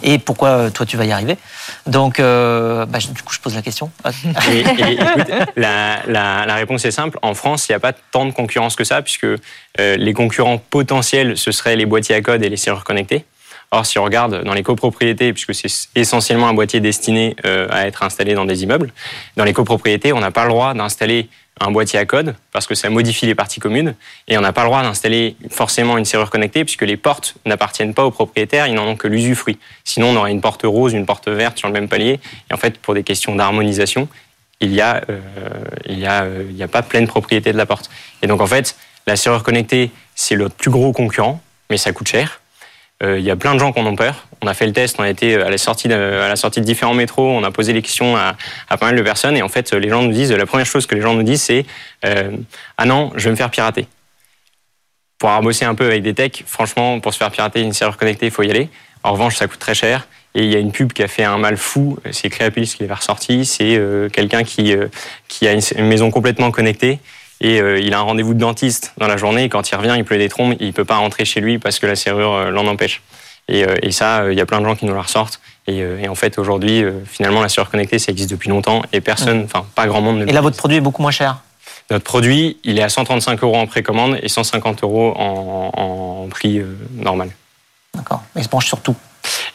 et 0.04 0.20
pourquoi 0.20 0.50
euh, 0.50 0.70
toi 0.70 0.86
tu 0.86 0.98
vas 0.98 1.06
y 1.06 1.12
arriver. 1.12 1.38
Donc, 1.86 2.20
euh, 2.20 2.86
bah, 2.86 3.00
du 3.00 3.24
coup, 3.24 3.34
je 3.34 3.40
pose 3.40 3.56
la 3.56 3.62
question. 3.62 3.92
la, 5.58 6.56
réponse 6.56 6.86
est 6.86 6.92
simple. 6.92 7.18
En 7.22 7.34
France, 7.34 7.68
il 7.68 7.72
n'y 7.72 7.76
a 7.76 7.80
pas 7.80 7.94
tant 7.94 8.26
de 8.26 8.32
concurrence 8.32 8.76
que 8.76 8.84
ça, 8.84 9.02
puisque 9.02 9.26
euh, 9.26 9.38
les 9.78 10.14
concurrents 10.14 10.58
potentiels, 10.58 11.38
ce 11.38 11.52
seraient 11.52 11.76
les 11.76 11.86
boîtiers 11.86 12.16
à 12.16 12.22
code 12.22 12.44
et 12.44 12.50
les 12.50 12.58
serrures 12.58 12.84
connectés. 12.84 13.26
Or, 13.72 13.86
si 13.86 14.00
on 14.00 14.04
regarde 14.04 14.44
dans 14.44 14.54
les 14.54 14.64
copropriétés, 14.64 15.34
puisque 15.34 15.54
c'est 15.54 15.90
essentiellement 15.96 16.48
un 16.48 16.54
boîtier 16.54 16.80
destiné 16.80 17.36
à 17.44 17.86
être 17.86 18.04
installé 18.04 18.34
dans 18.34 18.46
des 18.46 18.64
immeubles, 18.64 18.94
dans 19.36 19.44
les 19.44 19.54
copropriétés, 19.54 20.14
on 20.14 20.20
n'a 20.20 20.32
pas 20.32 20.44
le 20.44 20.50
droit 20.50 20.74
d'installer 20.74 21.28
un 21.60 21.72
boîtier 21.72 22.00
à 22.00 22.06
code 22.06 22.36
parce 22.52 22.68
que 22.68 22.76
ça 22.76 22.90
modifie 22.90 23.26
les 23.26 23.36
parties 23.36 23.60
communes 23.60 23.96
et 24.28 24.38
on 24.38 24.42
n'a 24.42 24.54
pas 24.54 24.62
le 24.62 24.68
droit 24.68 24.82
d'installer 24.84 25.36
forcément 25.50 25.98
une 25.98 26.06
serrure 26.06 26.30
connectée 26.30 26.64
puisque 26.64 26.84
les 26.84 26.98
portes 26.98 27.36
n'appartiennent 27.46 27.94
pas 27.94 28.06
aux 28.06 28.12
propriétaires, 28.12 28.68
ils 28.68 28.74
n'en 28.74 28.86
ont 28.86 28.96
que 28.96 29.08
l'usufruit. 29.08 29.58
Sinon, 29.84 30.10
on 30.10 30.16
aurait 30.16 30.32
une 30.32 30.42
porte 30.42 30.64
rose, 30.64 30.94
une 30.94 31.06
porte 31.06 31.28
verte 31.28 31.58
sur 31.58 31.68
le 31.68 31.74
même 31.74 31.88
palier. 31.88 32.20
Et 32.50 32.54
en 32.54 32.58
fait, 32.58 32.78
pour 32.78 32.94
des 32.94 33.04
questions 33.04 33.36
d'harmonisation, 33.36 34.08
il 34.60 34.70
n'y 34.70 34.82
a, 34.82 35.04
euh, 35.10 35.20
a, 36.06 36.24
euh, 36.24 36.64
a 36.64 36.68
pas 36.68 36.82
pleine 36.82 37.08
propriété 37.08 37.52
de 37.52 37.58
la 37.58 37.66
porte. 37.66 37.90
Et 38.22 38.28
donc, 38.28 38.42
en 38.42 38.48
fait, 38.48 38.76
la 39.06 39.16
serrure 39.16 39.44
connectée, 39.44 39.92
c'est 40.16 40.36
le 40.36 40.50
plus 40.50 40.72
gros 40.72 40.92
concurrent, 40.94 41.42
mais 41.70 41.78
ça 41.78 41.92
coûte 41.92 42.08
cher. 42.08 42.42
Euh, 43.04 43.20
il 43.20 43.26
y 43.26 43.30
a 43.30 43.36
plein 43.36 43.54
de 43.54 43.60
gens 43.60 43.72
qui 43.72 43.80
en 43.80 43.86
ont 43.86 43.96
peur. 43.96 44.28
On 44.42 44.48
a 44.48 44.54
fait 44.54 44.66
le 44.66 44.74
test, 44.74 44.96
on 45.00 45.04
a 45.04 45.10
été 45.10 45.36
à 45.36 45.50
la 45.50 45.58
sortie 45.58 45.88
de, 45.88 45.94
à 45.94 46.28
la 46.28 46.36
sortie 46.36 46.62
de 46.62 46.66
différents 46.66 46.94
métros, 46.94 47.30
on 47.30 47.44
a 47.44 47.52
posé 47.52 47.74
les 47.74 47.82
questions 47.82 48.16
à, 48.16 48.36
à, 48.70 48.78
pas 48.78 48.88
mal 48.88 48.96
de 48.96 49.02
personnes 49.02 49.38
et 49.38 49.42
en 49.42 49.50
fait, 49.50 49.72
les 49.74 49.90
gens 49.90 50.02
nous 50.02 50.12
disent, 50.12 50.32
la 50.32 50.46
première 50.46 50.66
chose 50.66 50.88
que 50.88 50.96
les 50.96 51.02
gens 51.02 51.14
nous 51.14 51.24
disent, 51.24 51.44
c'est 51.44 51.66
euh, 52.06 52.32
ah 52.78 52.86
non, 52.86 53.12
je 53.16 53.26
vais 53.26 53.32
me 53.32 53.36
faire 53.36 53.52
pirater. 53.52 53.88
Pour 55.20 55.30
avoir 55.30 55.42
bossé 55.42 55.66
un 55.66 55.76
peu 55.76 55.86
avec 55.86 56.04
des 56.04 56.14
techs, 56.14 56.44
franchement, 56.46 57.00
pour 57.00 57.14
se 57.14 57.20
faire 57.20 57.32
pirater 57.32 57.62
une 57.62 57.74
serveur 57.74 57.98
connectée, 57.98 58.28
il 58.28 58.32
faut 58.32 58.44
y 58.44 58.52
aller. 58.52 58.70
En 59.04 59.14
revanche, 59.14 59.36
ça 59.36 59.48
coûte 59.48 59.60
très 59.60 59.76
cher. 59.76 60.08
Et 60.36 60.44
il 60.44 60.52
y 60.52 60.56
a 60.56 60.60
une 60.60 60.72
pub 60.72 60.94
qui 60.94 61.02
a 61.02 61.08
fait 61.08 61.24
un 61.24 61.40
mal 61.40 61.58
fou, 61.58 61.98
c'est 62.12 62.30
Créapilis 62.30 62.76
qui 62.76 62.84
l'avait 62.84 62.94
ressorti, 62.94 63.44
c'est 63.46 63.76
euh, 63.76 64.10
quelqu'un 64.10 64.44
qui, 64.44 64.74
euh, 64.74 64.88
qui 65.28 65.48
a 65.48 65.54
une 65.54 65.88
maison 65.88 66.12
complètement 66.12 66.52
connectée 66.52 67.00
et 67.40 67.62
euh, 67.62 67.80
il 67.80 67.94
a 67.94 68.00
un 68.00 68.04
rendez-vous 68.04 68.34
de 68.34 68.40
dentiste 68.40 68.94
dans 68.98 69.08
la 69.08 69.18
journée 69.18 69.44
et 69.44 69.50
quand 69.50 69.70
il 69.70 69.76
revient, 69.76 69.94
il 69.98 70.04
pleut 70.04 70.18
des 70.18 70.30
trombes, 70.30 70.56
il 70.60 70.74
peut 70.74 70.86
pas 70.86 70.98
rentrer 70.98 71.26
chez 71.26 71.40
lui 71.40 71.60
parce 71.60 71.80
que 71.80 71.86
la 71.86 71.96
serrure 71.96 72.34
euh, 72.34 72.50
l'en 72.50 72.66
empêche. 72.68 73.02
Et, 73.48 73.64
euh, 73.64 73.76
et 73.82 73.92
ça, 73.92 74.32
il 74.32 74.38
y 74.38 74.42
a 74.42 74.46
plein 74.46 74.60
de 74.60 74.66
gens 74.66 74.76
qui 74.76 74.86
nous 74.86 74.94
la 74.94 75.02
ressortent. 75.02 75.40
Et, 75.68 75.80
et 75.80 76.08
en 76.08 76.16
fait, 76.16 76.40
aujourd'hui, 76.40 76.82
finalement, 77.06 77.42
la 77.42 77.50
serrure 77.50 77.70
connectée, 77.70 78.00
ça 78.00 78.14
existe 78.14 78.30
depuis 78.30 78.50
longtemps 78.50 78.84
et 78.94 79.02
personne, 79.02 79.44
enfin, 79.44 79.66
pas 79.76 79.86
grand 79.86 80.00
monde. 80.00 80.20
Ne 80.20 80.28
et 80.28 80.32
là, 80.32 80.40
votre 80.40 80.56
produit 80.56 80.78
est 80.78 80.82
beaucoup 80.82 81.02
moins 81.02 81.12
cher 81.12 81.40
notre 81.90 82.04
produit, 82.04 82.58
il 82.66 82.80
est 82.80 82.84
à 82.84 82.90
135 82.90 83.42
euros 83.44 83.56
en 83.56 83.66
précommande 83.66 84.20
et 84.22 84.28
150 84.28 84.84
euros 84.84 85.14
en, 85.16 85.72
en 85.74 86.28
prix 86.28 86.62
normal. 86.92 87.30
D'accord. 87.96 88.24
Il 88.36 88.44
se 88.44 88.50
branche 88.50 88.66
sur 88.66 88.82
tout 88.82 88.96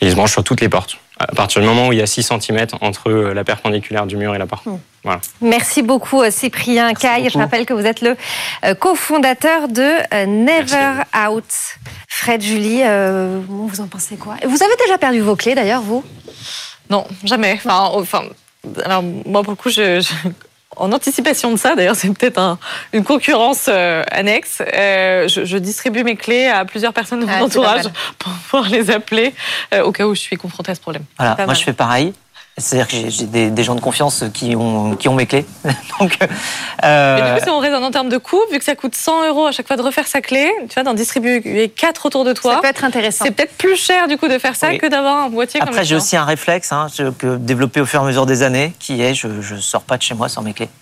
Et 0.02 0.06
il 0.06 0.10
se 0.10 0.16
branche 0.16 0.32
sur 0.32 0.44
toutes 0.44 0.60
les 0.60 0.68
portes 0.68 0.98
à 1.28 1.34
partir 1.34 1.60
du 1.60 1.68
moment 1.68 1.88
où 1.88 1.92
il 1.92 1.98
y 1.98 2.02
a 2.02 2.06
6 2.06 2.22
cm 2.40 2.66
entre 2.80 3.10
la 3.10 3.44
perpendiculaire 3.44 4.06
du 4.06 4.16
mur 4.16 4.34
et 4.34 4.38
la 4.38 4.46
porte. 4.46 4.66
Hmm. 4.66 4.78
Voilà. 5.04 5.20
Merci 5.40 5.82
beaucoup 5.82 6.22
euh, 6.22 6.30
Cyprien 6.30 6.94
Caille. 6.94 7.28
Je 7.30 7.38
rappelle 7.38 7.66
que 7.66 7.74
vous 7.74 7.86
êtes 7.86 8.00
le 8.00 8.16
euh, 8.64 8.74
cofondateur 8.74 9.68
de 9.68 9.82
euh, 10.14 10.26
Never 10.26 11.02
Out. 11.28 11.44
Fred, 12.08 12.42
Julie, 12.42 12.82
vous 13.48 13.80
en 13.80 13.88
pensez 13.88 14.16
quoi? 14.16 14.36
Vous 14.44 14.62
avez 14.62 14.74
déjà 14.84 14.98
perdu 14.98 15.20
vos 15.20 15.34
clés 15.34 15.54
d'ailleurs, 15.54 15.82
vous? 15.82 16.04
Non, 16.90 17.06
jamais. 17.24 17.54
Enfin, 17.54 17.90
enfin, 17.94 18.22
alors 18.84 19.02
moi 19.02 19.42
pour 19.42 19.52
le 19.52 19.56
coup, 19.56 19.70
je 19.70 20.04
en 20.76 20.92
anticipation 20.92 21.50
de 21.50 21.56
ça, 21.56 21.74
d'ailleurs, 21.74 21.96
c'est 21.96 22.12
peut-être 22.12 22.58
une 22.92 23.04
concurrence 23.04 23.66
euh, 23.68 24.02
annexe. 24.10 24.62
Euh, 24.74 25.28
je, 25.28 25.56
distribue 25.58 26.02
mes 26.02 26.16
clés 26.16 26.46
à 26.46 26.64
plusieurs 26.64 26.92
personnes 26.92 27.20
de 27.20 27.26
mon 27.26 27.32
ah, 27.32 27.44
entourage 27.44 27.84
pour 28.18 28.32
pouvoir 28.32 28.68
les 28.68 28.90
appeler 28.90 29.34
euh, 29.74 29.82
au 29.82 29.92
cas 29.92 30.06
où 30.06 30.14
je 30.14 30.20
suis 30.20 30.36
confrontée 30.36 30.72
à 30.72 30.74
ce 30.74 30.80
problème. 30.80 31.04
Voilà, 31.18 31.36
moi 31.44 31.54
je 31.54 31.62
fais 31.62 31.72
pareil. 31.72 32.12
C'est-à-dire 32.58 32.86
que 32.86 33.10
j'ai 33.10 33.24
des, 33.26 33.64
gens 33.64 33.74
de 33.74 33.80
confiance 33.80 34.24
qui 34.34 34.54
ont, 34.54 34.94
qui 34.94 35.08
ont 35.08 35.14
mes 35.14 35.24
clés. 35.24 35.46
Donc, 36.00 36.18
euh... 36.84 37.16
Mais 37.16 37.30
du 37.30 37.38
coup, 37.38 37.44
si 37.44 37.50
on 37.50 37.58
raisonne 37.58 37.82
en 37.82 37.90
termes 37.90 38.10
de 38.10 38.18
coût, 38.18 38.40
vu 38.52 38.58
que 38.58 38.64
ça 38.64 38.76
coûte 38.76 38.94
100 38.94 39.28
euros 39.28 39.46
à 39.46 39.52
chaque 39.52 39.66
fois 39.66 39.78
de 39.78 39.82
refaire 39.82 40.06
sa 40.06 40.20
clé, 40.20 40.52
tu 40.68 40.74
vois, 40.74 40.82
d'en 40.82 40.92
distribuer 40.92 41.70
quatre 41.70 42.04
autour 42.04 42.24
de 42.24 42.34
toi. 42.34 42.56
Ça 42.56 42.60
peut 42.60 42.68
être 42.68 42.84
intéressant. 42.84 43.24
C'est 43.24 43.30
peut-être 43.30 43.56
plus 43.56 43.76
cher 43.76 44.06
du 44.06 44.18
coup 44.18 44.28
de 44.28 44.38
faire 44.38 44.54
ça 44.54 44.76
que 44.76 44.86
d'avoir 44.86 45.24
un 45.24 45.28
boîtier 45.30 45.60
Après, 45.60 45.70
comme 45.70 45.78
Après, 45.78 45.86
j'ai 45.86 45.96
aussi 45.96 46.14
un 46.14 46.26
réflexe 46.26 46.72
hein, 46.72 46.88
que 47.18 47.36
développé 47.36 47.80
au 47.80 47.86
fur 47.86 48.00
et 48.00 48.02
à 48.02 48.06
mesure 48.06 48.26
des 48.26 48.42
années, 48.42 48.74
qui 48.78 49.00
est 49.00 49.14
je, 49.14 49.40
je 49.40 49.56
sors 49.56 49.82
pas 49.82 49.96
de 49.96 50.02
chez 50.02 50.14
moi 50.14 50.28
sans 50.28 50.42
mes 50.42 50.52
clés. 50.52 50.68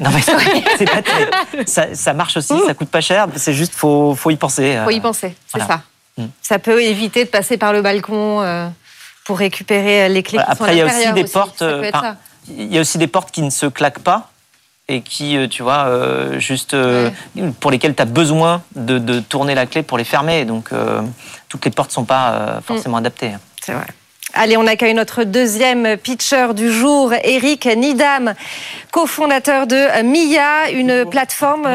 Non 0.00 0.10
mais 0.10 0.20
c'est 0.22 0.84
pas 0.84 1.02
ça, 1.66 1.86
ça, 1.94 2.12
marche 2.12 2.36
aussi, 2.36 2.54
ça 2.66 2.74
coûte 2.74 2.88
pas 2.88 3.00
cher. 3.00 3.26
C'est 3.34 3.52
juste 3.52 3.74
faut 3.74 4.14
faut 4.14 4.30
y 4.30 4.36
penser. 4.36 4.78
Faut 4.84 4.90
y 4.90 5.00
penser, 5.00 5.34
c'est 5.52 5.60
ça. 5.60 5.82
Mm. 6.16 6.26
Ça 6.40 6.60
peut 6.60 6.80
éviter 6.82 7.24
de 7.24 7.28
passer 7.28 7.56
par 7.56 7.72
le 7.72 7.82
balcon. 7.82 8.42
Euh 8.42 8.68
pour 9.28 9.36
récupérer 9.36 10.04
euh, 10.04 10.08
les 10.08 10.22
clés. 10.22 10.38
Qui 10.38 10.44
Après, 10.48 10.72
il 10.72 10.78
y 10.78 10.80
a 10.80 10.86
aussi 10.86 11.12
des 11.12 11.24
portes. 11.24 11.60
Euh, 11.60 11.92
il 12.48 12.72
y 12.72 12.78
a 12.78 12.80
aussi 12.80 12.96
des 12.96 13.08
portes 13.08 13.30
qui 13.30 13.42
ne 13.42 13.50
se 13.50 13.66
claquent 13.66 13.98
pas 13.98 14.30
et 14.88 15.02
qui, 15.02 15.36
euh, 15.36 15.46
tu 15.48 15.62
vois, 15.62 15.86
juste 16.38 16.74
pour 17.60 17.70
lesquelles 17.70 17.94
tu 17.94 18.00
as 18.00 18.06
besoin 18.06 18.62
de, 18.74 19.20
tourner 19.20 19.54
la 19.54 19.66
clé 19.66 19.82
pour 19.82 19.98
les 19.98 20.04
fermer. 20.04 20.46
Donc, 20.46 20.70
toutes 21.50 21.64
les 21.66 21.70
portes 21.70 21.90
ne 21.90 21.94
sont 21.94 22.06
pas 22.06 22.60
forcément 22.64 22.96
mm. 22.96 23.00
adaptées. 23.00 23.32
C'est 23.60 23.74
vrai. 23.74 23.84
Allez, 24.32 24.56
on 24.56 24.66
accueille 24.66 24.94
notre 24.94 25.24
deuxième 25.24 25.98
pitcher 25.98 26.54
du 26.54 26.72
jour, 26.72 27.12
Eric 27.22 27.66
Nidam, 27.66 28.32
cofondateur 28.92 29.66
de 29.66 30.02
MIA, 30.02 30.70
une 30.70 31.04
plateforme 31.04 31.68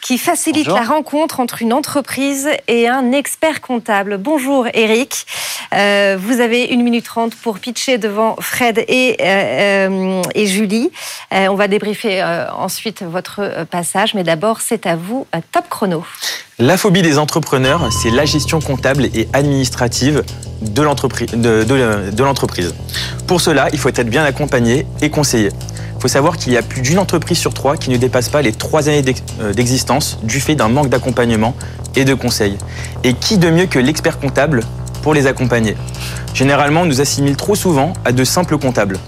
qui 0.00 0.18
facilite 0.18 0.66
la 0.66 0.82
rencontre 0.82 1.40
entre 1.40 1.62
une 1.62 1.72
entreprise 1.72 2.48
et 2.68 2.88
un 2.88 3.12
expert 3.12 3.60
comptable. 3.60 4.18
Bonjour 4.18 4.66
Eric, 4.74 5.26
euh, 5.74 6.16
vous 6.20 6.40
avez 6.40 6.64
une 6.64 6.82
minute 6.82 7.04
trente 7.04 7.34
pour 7.34 7.58
pitcher 7.58 7.98
devant 7.98 8.36
Fred 8.40 8.84
et, 8.88 9.16
euh, 9.20 10.22
et 10.34 10.46
Julie. 10.46 10.90
Euh, 11.32 11.48
on 11.48 11.54
va 11.54 11.68
débriefer 11.68 12.22
ensuite 12.56 13.02
votre 13.02 13.64
passage, 13.70 14.14
mais 14.14 14.24
d'abord 14.24 14.60
c'est 14.60 14.86
à 14.86 14.96
vous, 14.96 15.26
top 15.52 15.68
chrono. 15.68 16.04
La 16.58 16.76
phobie 16.76 17.02
des 17.02 17.18
entrepreneurs, 17.18 17.90
c'est 17.90 18.10
la 18.10 18.24
gestion 18.24 18.60
comptable 18.60 19.06
et 19.14 19.28
administrative 19.32 20.24
de 20.60 20.82
l'entreprise. 20.82 22.74
Pour 23.26 23.40
cela, 23.40 23.68
il 23.72 23.78
faut 23.78 23.88
être 23.88 24.10
bien 24.10 24.24
accompagné 24.24 24.86
et 25.00 25.08
conseillé. 25.10 25.50
Il 26.00 26.04
faut 26.04 26.08
savoir 26.08 26.38
qu'il 26.38 26.54
y 26.54 26.56
a 26.56 26.62
plus 26.62 26.80
d'une 26.80 26.98
entreprise 26.98 27.36
sur 27.36 27.52
trois 27.52 27.76
qui 27.76 27.90
ne 27.90 27.98
dépasse 27.98 28.30
pas 28.30 28.40
les 28.40 28.52
trois 28.52 28.88
années 28.88 29.04
euh, 29.38 29.52
d'existence 29.52 30.18
du 30.22 30.40
fait 30.40 30.54
d'un 30.54 30.70
manque 30.70 30.88
d'accompagnement 30.88 31.54
et 31.94 32.06
de 32.06 32.14
conseils. 32.14 32.56
Et 33.04 33.12
qui 33.12 33.36
de 33.36 33.50
mieux 33.50 33.66
que 33.66 33.78
l'expert 33.78 34.18
comptable 34.18 34.62
pour 35.02 35.12
les 35.12 35.26
accompagner? 35.26 35.76
Généralement, 36.32 36.80
on 36.80 36.86
nous 36.86 37.02
assimile 37.02 37.36
trop 37.36 37.54
souvent 37.54 37.92
à 38.06 38.12
de 38.12 38.24
simples 38.24 38.56
comptables. 38.56 38.98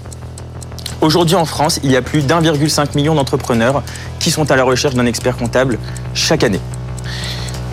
Aujourd'hui 1.01 1.35
en 1.35 1.45
France, 1.45 1.79
il 1.81 1.89
y 1.89 1.95
a 1.95 2.03
plus 2.03 2.21
d'1,5 2.21 2.95
million 2.95 3.15
d'entrepreneurs 3.15 3.81
qui 4.19 4.29
sont 4.29 4.51
à 4.51 4.55
la 4.55 4.63
recherche 4.63 4.93
d'un 4.93 5.07
expert 5.07 5.35
comptable 5.35 5.79
chaque 6.13 6.43
année. 6.43 6.61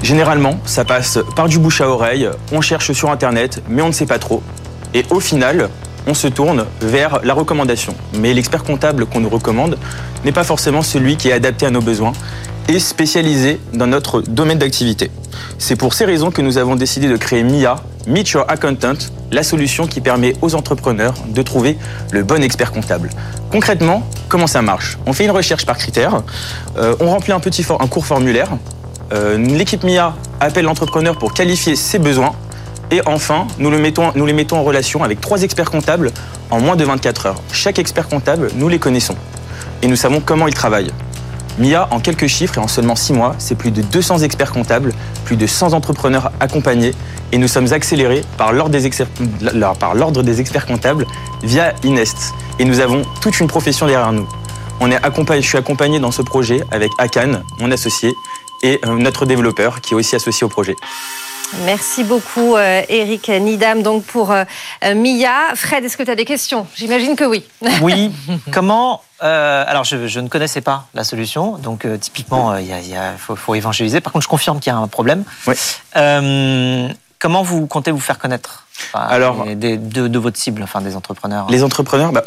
Généralement, 0.03 0.59
ça 0.65 0.87
passe 0.87 1.19
par 1.37 1.47
du 1.47 1.59
bouche 1.59 1.83
à 1.83 1.91
oreille, 1.91 2.27
on 2.53 2.63
cherche 2.63 2.93
sur 2.93 3.11
Internet, 3.11 3.63
mais 3.69 3.83
on 3.83 3.89
ne 3.89 3.93
sait 3.93 4.07
pas 4.07 4.19
trop. 4.19 4.43
Et 4.95 5.05
au 5.11 5.21
final, 5.21 5.69
on 6.11 6.15
se 6.15 6.27
tourne 6.27 6.67
vers 6.81 7.21
la 7.23 7.35
recommandation. 7.35 7.95
Mais 8.15 8.35
l'expert 8.35 8.65
comptable 8.65 9.07
qu'on 9.07 9.21
nous 9.21 9.29
recommande 9.29 9.79
n'est 10.25 10.33
pas 10.33 10.43
forcément 10.43 10.83
celui 10.83 11.17
qui 11.17 11.29
est 11.29 11.33
adapté 11.33 11.67
à 11.67 11.71
nos 11.71 11.81
besoins 11.81 12.13
et 12.69 12.81
spécialisé 12.81 13.61
dans 13.75 13.87
notre 13.87 14.21
domaine 14.21 14.59
d'activité. 14.59 15.11
C'est 15.59 15.77
pour 15.77 15.95
ces 15.95 16.05
raisons 16.05 16.33
que 16.33 16.43
nous 16.43 16.59
avons 16.59 16.75
décidé 16.75 17.09
de 17.09 17.17
créer 17.17 17.45
MIA, 17.45 17.77
Meet 18.09 18.31
Your 18.31 18.45
Accountant, 18.49 18.99
la 19.31 19.45
solution 19.45 19.87
qui 19.87 20.01
permet 20.01 20.35
aux 20.43 20.57
entrepreneurs 20.57 21.15
de 21.29 21.43
trouver 21.43 21.79
le 22.11 22.25
bon 22.25 22.43
expert 22.43 22.73
comptable. 22.73 23.11
Concrètement, 23.53 24.03
comment 24.29 24.49
ça 24.49 24.63
marche? 24.63 24.99
On 25.07 25.13
fait 25.13 25.25
une 25.25 25.31
recherche 25.31 25.65
par 25.65 25.79
critères, 25.79 26.23
euh, 26.77 26.97
on 26.99 27.09
remplit 27.09 27.33
un, 27.33 27.41
petit 27.41 27.65
un 27.69 27.87
court 27.87 28.07
formulaire, 28.07 28.49
euh, 29.13 29.39
l'équipe 29.39 29.85
MIA 29.85 30.15
appelle 30.41 30.65
l'entrepreneur 30.65 31.17
pour 31.17 31.35
qualifier 31.35 31.77
ses 31.77 32.01
besoins, 32.01 32.33
et 32.91 33.01
enfin, 33.07 33.47
nous, 33.59 33.71
les 33.71 33.79
mettons 34.33 34.57
en 34.57 34.63
relation 34.63 35.05
avec 35.05 35.21
trois 35.21 35.43
experts 35.43 35.71
comptables 35.71 36.13
en 36.51 36.61
moins 36.61 36.77
de 36.77 36.85
24 36.85 37.27
heures. 37.27 37.43
Chaque 37.53 37.79
expert 37.79 38.09
comptable, 38.09 38.51
nous 38.57 38.69
les 38.69 38.79
connaissons, 38.79 39.17
et 39.83 39.87
nous 39.87 39.97
savons 39.97 40.21
comment 40.21 40.49
ils 40.49 40.55
travaillent. 40.55 40.91
MIA, 41.59 41.89
en 41.91 42.01
quelques 42.01 42.27
chiffres 42.27 42.59
et 42.59 42.61
en 42.61 42.69
seulement 42.69 42.97
6 42.97 43.13
mois, 43.13 43.35
c'est 43.39 43.55
plus 43.55 43.71
de 43.71 43.83
200 43.83 44.21
experts 44.21 44.53
comptables, 44.53 44.95
plus 45.25 45.37
de 45.37 45.47
100 45.47 45.73
entrepreneurs 45.73 46.33
accompagnés 46.41 46.93
et 47.33 47.39
nous 47.39 47.49
sommes 47.49 47.73
accélérés 47.73 48.23
par 48.37 48.53
l'ordre 48.53 48.71
des, 48.71 48.87
experts 48.87 50.67
comptables 50.67 51.07
via 51.43 51.75
Inest. 51.85 52.33
Et 52.59 52.65
nous 52.65 52.81
avons 52.81 53.03
toute 53.21 53.39
une 53.41 53.47
profession 53.47 53.87
derrière 53.87 54.13
nous. 54.13 54.29
On 54.81 54.91
est 54.91 54.99
je 55.03 55.41
suis 55.47 55.59
accompagné 55.59 56.01
dans 56.01 56.11
ce 56.11 56.23
projet 56.23 56.63
avec 56.71 56.91
Akan, 56.99 57.43
mon 57.59 57.71
associé, 57.71 58.15
et 58.63 58.81
euh, 58.87 58.97
notre 58.97 59.27
développeur 59.27 59.81
qui 59.81 59.93
est 59.95 59.97
aussi 59.97 60.17
associé 60.17 60.45
au 60.45 60.49
projet. 60.49 60.77
Merci 61.65 62.05
beaucoup, 62.05 62.57
euh, 62.57 62.83
Eric 62.89 63.29
Nidam, 63.29 63.83
donc 63.83 64.05
pour 64.05 64.31
euh, 64.31 64.45
Mia. 64.95 65.55
Fred, 65.55 65.85
est-ce 65.85 65.97
que 65.97 66.03
tu 66.03 66.11
as 66.11 66.17
des 66.17 66.25
questions? 66.25 66.67
J'imagine 66.75 67.17
que 67.17 67.25
oui. 67.25 67.45
Oui. 67.83 68.13
Comment 68.53 69.03
alors, 69.23 69.85
je, 69.85 70.19
ne 70.19 70.29
connaissais 70.29 70.63
pas 70.63 70.87
la 70.95 71.05
solution, 71.05 71.59
donc 71.59 71.87
typiquement, 72.01 72.57
il 72.57 72.97
faut, 73.19 73.55
évangéliser. 73.55 74.01
Par 74.01 74.15
contre, 74.15 74.23
je 74.23 74.31
confirme 74.31 74.61
qu'il 74.61 74.73
y 74.73 74.75
a 74.75 74.79
un 74.79 74.89
problème. 74.89 75.25
Oui. 75.47 75.55
Comment 77.21 77.43
vous 77.43 77.67
comptez 77.67 77.91
vous 77.91 78.01
faire 78.01 78.19
connaître? 78.19 78.67
Alors, 78.95 79.45
de, 79.45 80.19
votre 80.19 80.39
cible, 80.39 80.63
enfin 80.63 80.81
des 80.81 80.97
entrepreneurs 80.97 81.47
Les 81.51 81.63
entrepreneurs, 81.63 82.13
bah, 82.13 82.23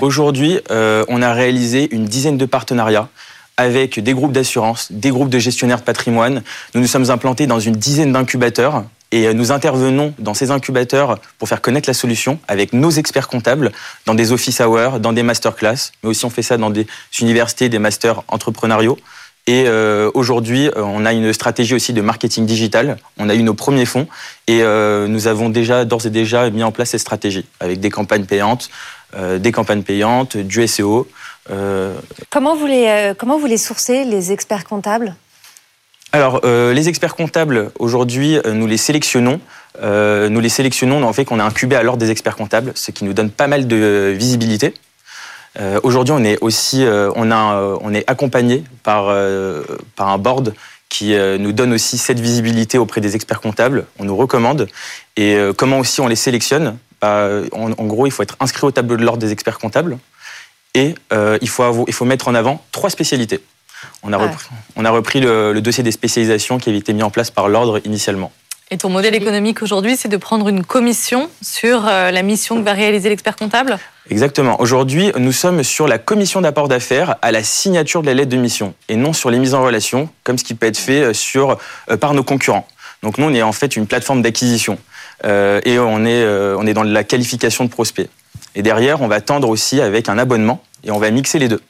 aujourd'hui, 0.00 0.60
euh, 0.70 1.04
on 1.08 1.20
a 1.20 1.32
réalisé 1.32 1.92
une 1.94 2.04
dizaine 2.04 2.38
de 2.38 2.46
partenariats 2.46 3.08
avec 3.56 4.00
des 4.00 4.14
groupes 4.14 4.32
d'assurance, 4.32 4.90
des 4.90 5.10
groupes 5.10 5.28
de 5.28 5.38
gestionnaires 5.38 5.78
de 5.78 5.84
patrimoine. 5.84 6.42
Nous 6.74 6.80
nous 6.80 6.86
sommes 6.86 7.10
implantés 7.10 7.46
dans 7.46 7.60
une 7.60 7.76
dizaine 7.76 8.12
d'incubateurs 8.12 8.84
et 9.12 9.28
euh, 9.28 9.32
nous 9.32 9.52
intervenons 9.52 10.12
dans 10.18 10.34
ces 10.34 10.50
incubateurs 10.50 11.20
pour 11.38 11.48
faire 11.48 11.60
connaître 11.60 11.88
la 11.88 11.94
solution 11.94 12.40
avec 12.48 12.72
nos 12.72 12.90
experts 12.90 13.28
comptables 13.28 13.70
dans 14.06 14.14
des 14.14 14.32
office 14.32 14.60
hours, 14.60 14.98
dans 14.98 15.12
des 15.12 15.22
masterclass, 15.22 15.92
mais 16.02 16.10
aussi 16.10 16.24
on 16.24 16.30
fait 16.30 16.42
ça 16.42 16.56
dans 16.56 16.70
des 16.70 16.86
universités, 17.20 17.68
des 17.68 17.78
masters 17.78 18.22
entrepreneuriaux. 18.28 18.98
Et 19.46 19.64
euh, 19.66 20.10
aujourd'hui, 20.14 20.68
euh, 20.68 20.82
on 20.82 21.04
a 21.04 21.12
une 21.12 21.32
stratégie 21.32 21.74
aussi 21.74 21.92
de 21.92 22.00
marketing 22.00 22.46
digital. 22.46 22.96
On 23.18 23.28
a 23.28 23.36
eu 23.36 23.42
nos 23.44 23.54
premiers 23.54 23.86
fonds 23.86 24.08
et 24.48 24.62
nous 24.62 25.26
avons 25.28 25.48
déjà 25.48 25.84
d'ores 25.84 26.06
et 26.06 26.10
déjà 26.10 26.50
mis 26.50 26.64
en 26.64 26.72
place 26.72 26.90
cette 26.90 27.00
stratégie 27.00 27.44
avec 27.60 27.78
des 27.78 27.90
campagnes 27.90 28.24
payantes, 28.24 28.68
des 29.16 29.52
campagnes 29.52 29.82
payantes, 29.82 30.36
du 30.36 30.66
SEO. 30.66 31.06
Comment 32.30 32.56
vous 32.56 32.66
les 32.66 33.12
comment 33.18 33.38
vous 33.38 33.46
les 33.46 33.58
sourcez 33.58 34.04
les 34.04 34.32
experts 34.32 34.64
comptables? 34.64 35.14
Alors, 36.12 36.40
les 36.44 36.88
experts 36.88 37.16
comptables, 37.16 37.72
aujourd'hui, 37.78 38.38
nous 38.52 38.66
les 38.66 38.76
sélectionnons. 38.76 39.40
nous 39.82 40.40
les 40.40 40.48
sélectionnons 40.48 41.02
en 41.02 41.12
fait 41.12 41.24
qu'on 41.24 41.40
a 41.40 41.44
incubé 41.44 41.76
à 41.76 41.82
l'ordre 41.82 42.00
des 42.00 42.10
experts 42.10 42.36
comptables, 42.36 42.72
ce 42.74 42.92
qui 42.92 43.04
nous 43.04 43.12
donne 43.12 43.30
pas 43.30 43.46
mal 43.46 43.66
de 43.66 44.14
visibilité. 44.16 44.74
Euh, 45.60 45.78
aujourd'hui, 45.82 46.14
on 46.16 46.24
est 46.24 46.38
aussi, 46.40 46.84
euh, 46.84 47.10
on, 47.14 47.30
a, 47.30 47.54
euh, 47.54 47.78
on 47.80 47.94
est 47.94 48.08
accompagné 48.10 48.64
par, 48.82 49.14
par 49.96 50.08
un 50.08 50.18
board 50.18 50.54
qui 50.88 51.16
nous 51.16 51.50
donne 51.50 51.72
aussi 51.72 51.98
cette 51.98 52.20
visibilité 52.20 52.78
auprès 52.78 53.00
des 53.00 53.16
experts 53.16 53.40
comptables. 53.40 53.86
On 53.98 54.04
nous 54.04 54.16
recommande. 54.16 54.68
Et 55.16 55.36
comment 55.56 55.80
aussi 55.80 56.00
on 56.00 56.06
les 56.06 56.16
sélectionne? 56.16 56.78
Bah, 57.00 57.28
en, 57.50 57.70
gros, 57.86 58.06
il 58.06 58.12
faut 58.12 58.22
être 58.22 58.36
inscrit 58.38 58.64
au 58.64 58.70
tableau 58.70 58.96
de 58.96 59.02
l'ordre 59.02 59.18
des 59.18 59.32
experts 59.32 59.58
comptables 59.58 59.98
et 60.74 60.94
il, 61.40 61.48
faut 61.48 61.84
il 61.86 61.92
faut 61.92 62.04
mettre 62.04 62.28
en 62.28 62.34
avant 62.34 62.62
trois 62.72 62.90
spécialités. 62.90 63.40
On 64.02 64.12
a, 64.12 64.16
repris, 64.16 64.46
on 64.76 64.84
a 64.84 64.90
repris 64.90 65.20
le, 65.20 65.52
le, 65.52 65.60
dossier 65.60 65.82
des 65.82 65.92
spécialisations 65.92 66.58
qui 66.58 66.70
avait 66.70 66.78
été 66.78 66.92
mis 66.92 67.02
en 67.02 67.10
place 67.10 67.30
par 67.30 67.48
l'ordre 67.48 67.80
initialement. 67.84 68.32
Et 68.70 68.78
ton 68.78 68.88
modèle 68.88 69.14
économique 69.14 69.62
aujourd'hui, 69.62 69.96
c'est 69.96 70.08
de 70.08 70.16
prendre 70.16 70.48
une 70.48 70.64
commission 70.64 71.28
sur 71.42 71.82
la 71.82 72.22
mission 72.22 72.56
que 72.56 72.62
va 72.62 72.72
réaliser 72.72 73.10
l'expert 73.10 73.36
comptable? 73.36 73.78
Exactement. 74.10 74.60
Aujourd'hui, 74.60 75.12
nous 75.16 75.32
sommes 75.32 75.62
sur 75.62 75.88
la 75.88 75.98
commission 75.98 76.42
d'apport 76.42 76.68
d'affaires 76.68 77.16
à 77.22 77.32
la 77.32 77.42
signature 77.42 78.02
de 78.02 78.06
la 78.06 78.14
lettre 78.14 78.30
de 78.30 78.36
mission 78.36 78.74
et 78.88 78.96
non 78.96 79.14
sur 79.14 79.30
les 79.30 79.38
mises 79.38 79.54
en 79.54 79.62
relation, 79.62 80.10
comme 80.24 80.36
ce 80.36 80.44
qui 80.44 80.54
peut 80.54 80.66
être 80.66 80.78
fait 80.78 81.00
euh, 81.00 81.12
sur, 81.14 81.58
euh, 81.90 81.96
par 81.96 82.12
nos 82.12 82.22
concurrents. 82.22 82.66
Donc 83.02 83.16
nous, 83.16 83.24
on 83.24 83.32
est 83.32 83.42
en 83.42 83.52
fait 83.52 83.76
une 83.76 83.86
plateforme 83.86 84.20
d'acquisition 84.20 84.78
euh, 85.24 85.60
et 85.64 85.78
on 85.78 86.04
est, 86.04 86.26
on 86.26 86.66
est 86.66 86.74
dans 86.74 86.82
la 86.82 87.04
qualification 87.04 87.64
de 87.64 87.70
prospect. 87.70 88.08
Et 88.54 88.62
derrière, 88.62 89.02
on 89.02 89.08
va 89.08 89.20
tendre 89.20 89.48
aussi 89.48 89.80
avec 89.80 90.08
un 90.08 90.18
abonnement 90.18 90.62
et 90.84 90.90
on 90.90 90.98
va 90.98 91.10
mixer 91.10 91.38
les 91.38 91.48
deux. 91.48 91.60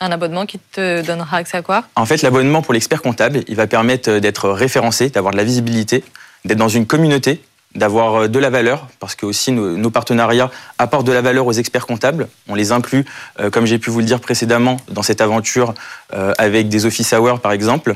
Un 0.00 0.10
abonnement 0.10 0.46
qui 0.46 0.58
te 0.58 1.04
donnera 1.06 1.36
accès 1.36 1.58
à 1.58 1.62
quoi? 1.62 1.84
En 1.94 2.06
fait, 2.06 2.22
l'abonnement 2.22 2.62
pour 2.62 2.74
l'expert 2.74 3.02
comptable, 3.02 3.42
il 3.46 3.54
va 3.54 3.66
permettre 3.66 4.18
d'être 4.18 4.48
référencé, 4.50 5.10
d'avoir 5.10 5.32
de 5.32 5.36
la 5.36 5.44
visibilité, 5.44 6.02
d'être 6.44 6.58
dans 6.58 6.68
une 6.68 6.86
communauté 6.86 7.40
d'avoir 7.74 8.14
euh, 8.14 8.28
de 8.28 8.38
la 8.38 8.50
valeur, 8.50 8.88
parce 9.00 9.14
que 9.14 9.26
aussi 9.26 9.52
nos, 9.52 9.90
partenariats 9.90 10.50
apportent 10.78 11.06
de 11.06 11.12
la 11.12 11.22
valeur 11.22 11.46
aux 11.46 11.52
experts 11.52 11.86
comptables. 11.86 12.28
On 12.48 12.54
les 12.54 12.72
inclut, 12.72 13.04
euh, 13.40 13.50
comme 13.50 13.66
j'ai 13.66 13.78
pu 13.78 13.90
vous 13.90 14.00
le 14.00 14.04
dire 14.04 14.20
précédemment, 14.20 14.78
dans 14.88 15.02
cette 15.02 15.20
aventure 15.20 15.74
euh, 16.12 16.32
avec 16.38 16.68
des 16.68 16.86
office 16.86 17.12
hours 17.12 17.40
par 17.40 17.52
exemple, 17.52 17.94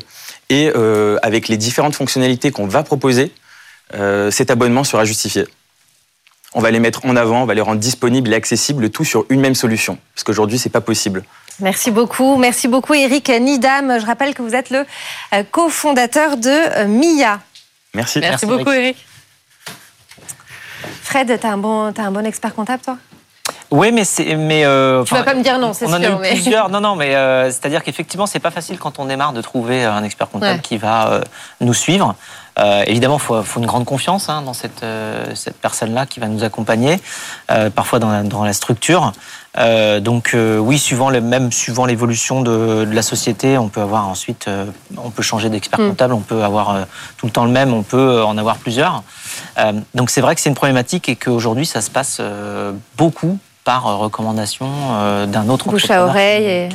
et 0.49 0.71
avec 1.23 1.49
les 1.49 1.57
différentes 1.57 1.97
fonctionnalités 1.97 2.53
qu'on 2.53 2.69
va 2.69 2.85
proposer, 2.85 3.33
cet 4.31 4.53
abonnement 4.53 4.85
sera 4.85 5.05
justifié. 5.05 5.45
On 6.57 6.61
va 6.61 6.71
les 6.71 6.81
mettre 6.81 7.05
en 7.05 7.17
avant, 7.17 7.43
on 7.43 7.45
va 7.45 7.53
les 7.53 7.61
rendre 7.61 7.81
disponibles 7.81 8.33
et 8.33 8.37
accessibles, 8.37 8.89
tout 8.89 9.05
sur 9.05 9.27
une 9.29 9.41
même 9.41 9.55
solution, 9.55 9.99
parce 10.15 10.25
qu'aujourd'hui 10.25 10.59
c'est 10.59 10.71
pas 10.71 10.81
possible. 10.81 11.23
Merci 11.61 11.91
beaucoup, 11.91 12.37
merci 12.37 12.67
beaucoup 12.67 12.95
Eric 12.95 13.29
Nidam. 13.29 14.01
Je 14.01 14.07
rappelle 14.07 14.35
que 14.35 14.41
vous 14.41 14.55
êtes 14.55 14.71
le 14.71 14.87
cofondateur 15.51 16.39
de 16.39 16.87
MIA. 16.87 17.41
Merci. 17.93 18.21
Merci, 18.21 18.47
beaucoup 18.47 18.73
Eric. 18.73 18.97
Fred, 21.03 21.39
tu 21.39 21.47
un, 21.47 21.59
bon, 21.59 21.93
as 21.95 22.03
un 22.03 22.11
bon 22.11 22.25
expert 22.25 22.55
comptable, 22.55 22.83
toi? 22.83 22.97
Oui, 23.71 23.93
mais 23.93 24.05
c'est. 24.05 24.37
Mais 24.37 24.65
euh, 24.65 25.05
tu 25.05 25.15
vas 25.15 25.25
pas 25.25 25.35
me 25.35 25.43
dire 25.43 25.59
non, 25.59 25.73
c'est 25.73 25.87
sûr. 25.87 25.95
On 25.95 25.99
en 25.99 26.03
a 26.03 26.29
eu 26.29 26.35
plusieurs. 26.35 26.69
Non, 26.71 26.81
non, 26.81 26.97
mais 26.97 27.15
euh, 27.15 27.51
c'est-à-dire 27.51 27.83
qu'effectivement, 27.83 28.27
c'est 28.27 28.39
pas 28.39 28.51
facile 28.51 28.79
quand 28.79 28.99
on 28.99 29.05
démarre 29.05 29.33
de 29.33 29.43
trouver 29.43 29.85
un 29.85 30.05
expert 30.05 30.29
comptable 30.29 30.61
qui 30.61 30.79
va 30.79 31.09
euh, 31.09 31.21
nous 31.61 31.75
suivre. 31.75 32.15
Évidemment, 32.87 33.17
il 33.17 33.23
faut, 33.23 33.43
faut, 33.43 33.61
une 33.61 33.67
grande 33.67 33.85
confiance 33.85 34.29
hein, 34.29 34.43
dans 34.43 34.55
cette, 34.55 34.85
cette 35.35 35.57
personne-là 35.59 36.07
qui 36.07 36.21
va 36.21 36.29
nous 36.29 36.45
accompagner, 36.45 37.01
parfois 37.75 37.99
dans 37.99 38.11
la, 38.11 38.23
dans 38.23 38.45
la 38.45 38.53
structure. 38.53 39.13
Euh, 39.59 40.01
donc 40.01 40.33
euh, 40.35 40.59
oui, 40.59 40.79
suivant 40.79 41.09
le, 41.11 41.21
même 41.21 41.51
suivant 41.51 41.87
l'évolution 41.87 42.43
de, 42.43 42.85
de, 42.85 42.95
la 42.95 43.03
société, 43.03 43.57
on 43.57 43.69
peut 43.69 43.81
avoir 43.81 44.09
ensuite, 44.09 44.49
euh, 44.49 44.67
on 44.97 45.11
peut 45.11 45.23
changer 45.23 45.49
d'expert 45.49 45.81
mm. 45.81 45.89
comptable, 45.89 46.15
on 46.15 46.21
peut 46.21 46.43
avoir 46.43 46.87
tout 47.17 47.27
le 47.27 47.33
temps 47.33 47.45
le 47.45 47.51
même, 47.51 47.73
on 47.73 47.83
peut 47.83 48.23
en 48.23 48.37
avoir 48.37 48.57
plusieurs. 48.57 49.03
donc 49.95 50.11
c'est 50.11 50.21
vrai 50.21 50.35
que 50.35 50.41
c'est 50.41 50.49
une 50.49 50.55
problématique 50.55 51.09
et 51.09 51.17
qu'aujourd'hui 51.17 51.67
ça 51.67 51.81
se 51.81 51.91
passe 51.91 52.21
beaucoup 52.97 53.39
par 53.67 53.99
recommandation 53.99 54.67
d'un 55.27 55.49
autre 55.51 55.69
bouche 55.69 55.91
à 55.91 56.05
oreille. 56.07 56.71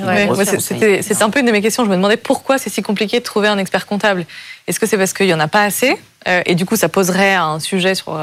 c'est 1.01 1.21
un 1.24 1.29
peu 1.31 1.39
une 1.39 1.48
de 1.48 1.51
mes 1.51 1.62
questions. 1.62 1.83
Je 1.86 1.89
me 1.89 1.95
demandais 1.95 2.17
pourquoi 2.17 2.60
c'est 2.60 2.69
si 2.69 2.83
compliqué 2.83 3.19
de 3.19 3.24
trouver 3.24 3.48
un 3.48 3.57
expert 3.57 3.88
comptable. 3.88 4.25
Est-ce 4.67 4.79
que 4.79 4.86
c'est 4.86 4.98
parce 4.98 5.13
qu'il 5.13 5.27
y 5.27 5.33
en 5.33 5.39
a 5.39 5.48
pas 5.48 5.63
assez 5.63 5.98
et 6.45 6.53
du 6.53 6.65
coup 6.65 6.75
ça 6.75 6.89
poserait 6.89 7.33
un 7.33 7.60
sujet 7.60 7.95
sur 7.95 8.15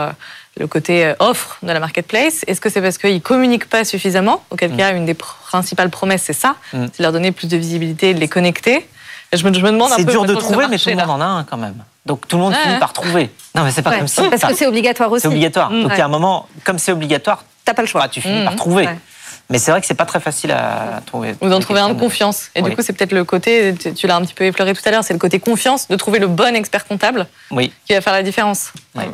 le 0.59 0.67
côté 0.67 1.07
euh, 1.07 1.15
offre 1.19 1.59
de 1.63 1.73
la 1.73 1.81
marketplace? 1.81 2.45
Est-ce 2.47 2.61
que 2.61 2.69
c'est 2.69 2.83
parce 2.83 2.99
qu'ils 2.99 3.15
ne 3.15 3.19
communiquent 3.21 3.69
pas 3.69 3.85
suffisamment 3.85 4.43
Auquel 4.51 4.73
mm. 4.73 4.77
cas, 4.77 4.93
une 4.93 5.07
des 5.07 5.15
principales 5.15 5.91
promesses, 5.91 6.23
c'est 6.25 6.33
ça, 6.33 6.57
mm. 6.73 6.87
c'est 6.93 6.99
de 6.99 7.03
leur 7.03 7.13
donner 7.13 7.33
plus 7.33 7.49
de 7.49 7.57
visibilité, 7.57 8.15
de 8.15 8.21
les 8.21 8.29
connecter. 8.29 8.87
Je 9.33 9.47
me, 9.47 9.53
je 9.53 9.61
me 9.61 9.71
demande 9.71 9.93
un 9.93 9.97
peu. 9.97 10.03
C'est 10.03 10.11
dur 10.11 10.25
de 10.25 10.35
trouver, 10.35 10.67
mais 10.69 10.79
tout 10.79 10.89
le 10.89 10.97
monde 10.97 11.07
là. 11.07 11.13
en 11.13 11.21
a 11.21 11.25
un 11.25 11.45
quand 11.45 11.59
même. 11.59 11.77
Donc 12.07 12.27
tout 12.27 12.37
le 12.37 12.43
monde 12.43 12.53
Ouais, 12.53 12.59
finit 12.61 12.75
ouais. 12.75 12.81
par 12.81 12.93
trouver. 12.95 13.31
Non, 13.55 13.65
mais 13.65 13.71
c'est 13.71 13.83
pas 13.83 13.91
Ouais, 13.91 13.99
comme 13.99 14.09
si. 14.09 14.23
Parce 14.31 14.43
que 14.43 14.55
c'est 14.55 14.67
obligatoire 14.67 15.13
aussi. 15.13 15.23
C'est 15.23 15.29
obligatoire. 15.29 15.71
Mm. 15.71 15.83
Donc 15.83 15.93
il 15.93 15.95
y 15.95 15.97
Ouais. 15.97 16.03
a 16.03 16.07
un 16.07 16.09
moment, 16.09 16.49
comme 16.65 16.79
c'est 16.79 16.93
obligatoire, 16.93 17.45
T'as 17.69 17.75
pas 17.75 17.83
le 17.83 17.89
choix. 17.89 18.01
bah, 18.01 18.09
tu 18.09 18.23
finis 18.23 18.45
par 18.45 18.57
trouver. 18.57 18.87
Ouais. 18.87 18.99
Mais 19.51 19.59
c'est 19.59 19.71
vrai 19.71 19.81
que 19.83 19.87
c'est 19.87 19.93
pas 19.95 20.07
très 20.07 20.21
facile 20.21 20.53
à 20.53 21.03
trouver. 21.05 21.35
Ou 21.43 21.49
d'en 21.51 21.61
trouver 21.61 21.81
un 21.81 21.91
de 21.91 21.99
confiance. 22.01 22.49
Et 22.55 22.63
Oui. 22.63 22.71
du 22.71 22.77
coup, 22.77 22.83
c'est 22.83 22.95
peut-être 22.95 23.13
le 23.13 23.25
côté, 23.25 23.75
tu, 23.79 23.93
tu 23.93 24.07
l'as 24.07 24.17
un 24.17 24.23
petit 24.23 24.33
peu 24.33 24.45
effleuré 24.45 24.73
tout 24.75 24.81
à 24.87 24.91
l'heure, 24.91 25.05
c'est 25.05 25.13
le 25.13 25.19
côté 25.19 25.39
confiance, 25.39 25.87
de 25.89 25.97
trouver 25.97 26.19
le 26.19 26.29
bon 26.29 26.55
expert 26.57 26.87
comptable 26.87 27.27
Oui. 27.51 27.71
qui 27.87 27.93
va 27.93 28.01
faire 28.01 28.15
la 28.15 28.23
différence. 28.23 28.73
Oui. 28.95 29.05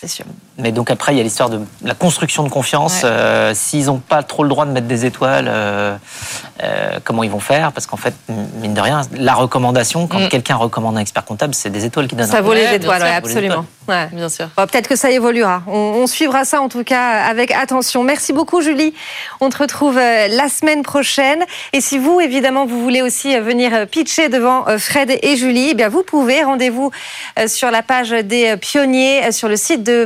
C'est 0.00 0.08
sûr. 0.08 0.24
Mais 0.56 0.70
donc 0.70 0.88
après, 0.90 1.12
il 1.12 1.16
y 1.16 1.20
a 1.20 1.24
l'histoire 1.24 1.50
de 1.50 1.60
la 1.82 1.94
construction 1.94 2.44
de 2.44 2.48
confiance. 2.48 3.02
Ouais. 3.02 3.08
Euh, 3.10 3.54
S'ils 3.54 3.86
n'ont 3.86 3.98
pas 3.98 4.22
trop 4.22 4.44
le 4.44 4.48
droit 4.48 4.64
de 4.66 4.70
mettre 4.70 4.86
des 4.86 5.04
étoiles, 5.04 5.46
euh, 5.48 5.96
euh, 6.62 6.98
comment 7.02 7.24
ils 7.24 7.30
vont 7.30 7.40
faire? 7.40 7.72
Parce 7.72 7.86
qu'en 7.86 7.96
fait, 7.96 8.14
mine 8.60 8.72
de 8.72 8.80
rien, 8.80 9.02
la 9.16 9.34
recommandation, 9.34 10.06
quand 10.06 10.20
Mm. 10.20 10.28
quelqu'un 10.28 10.54
recommande 10.54 10.96
un 10.96 11.00
expert 11.00 11.24
comptable, 11.24 11.54
c'est 11.56 11.70
des 11.70 11.84
étoiles 11.84 12.06
qui 12.06 12.14
donnent. 12.14 12.28
Ça 12.28 12.40
vaut 12.40 12.54
les 12.54 12.72
étoiles, 12.72 13.02
ouais, 13.02 13.08
ça 13.08 13.20
vaut 13.20 13.26
les 13.26 13.34
absolument. 13.34 13.66
Ouais. 13.88 14.06
Bien 14.12 14.28
sûr. 14.28 14.48
Bon, 14.56 14.64
Peut-être 14.66 14.88
que 14.88 14.96
ça 14.96 15.10
évoluera. 15.10 15.62
On, 15.66 15.72
on 15.72 16.06
suivra 16.06 16.44
ça 16.44 16.60
en 16.62 16.68
tout 16.68 16.84
cas 16.84 17.24
avec 17.24 17.50
attention. 17.50 18.02
Merci 18.04 18.32
beaucoup 18.32 18.62
Julie. 18.62 18.94
On 19.40 19.50
te 19.50 19.58
retrouve 19.58 19.96
la 19.96 20.48
semaine 20.48 20.82
prochaine. 20.82 21.44
Et 21.72 21.80
si 21.80 21.98
vous, 21.98 22.20
évidemment, 22.20 22.64
vous 22.64 22.80
voulez 22.80 23.02
aussi 23.02 23.38
venir 23.40 23.86
pitcher 23.88 24.28
devant 24.28 24.64
Fred 24.78 25.18
et 25.22 25.36
Julie, 25.36 25.70
eh 25.72 25.74
bien 25.74 25.88
vous 25.88 26.02
pouvez. 26.02 26.44
Rendez-vous 26.44 26.92
sur 27.46 27.70
la 27.70 27.82
page 27.82 28.10
des 28.10 28.56
pionniers, 28.56 29.32
sur 29.32 29.48
le 29.48 29.56
site 29.56 29.82
de 29.82 30.04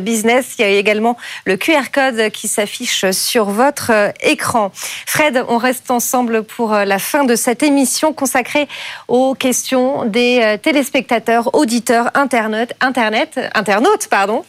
Business. 0.00 0.54
Il 0.58 0.62
y 0.62 0.64
a 0.64 0.70
également 0.70 1.16
le 1.44 1.56
QR 1.56 1.90
code 1.92 2.30
qui 2.30 2.48
s'affiche 2.48 3.10
sur 3.10 3.46
votre 3.46 3.90
euh, 3.92 4.10
écran. 4.20 4.70
Fred, 5.06 5.44
on 5.48 5.58
reste 5.58 5.90
ensemble 5.90 6.42
pour 6.42 6.72
euh, 6.72 6.84
la 6.84 6.98
fin 6.98 7.24
de 7.24 7.34
cette 7.34 7.62
émission 7.62 8.12
consacrée 8.12 8.68
aux 9.08 9.34
questions 9.34 10.04
des 10.04 10.40
euh, 10.42 10.56
téléspectateurs, 10.56 11.54
auditeurs, 11.54 12.10
internautes, 12.14 12.72
internet, 12.80 13.40
internautes, 13.54 14.08
pardon. 14.08 14.44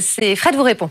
C'est 0.00 0.36
Fred 0.36 0.54
vous 0.54 0.62
répond. 0.62 0.90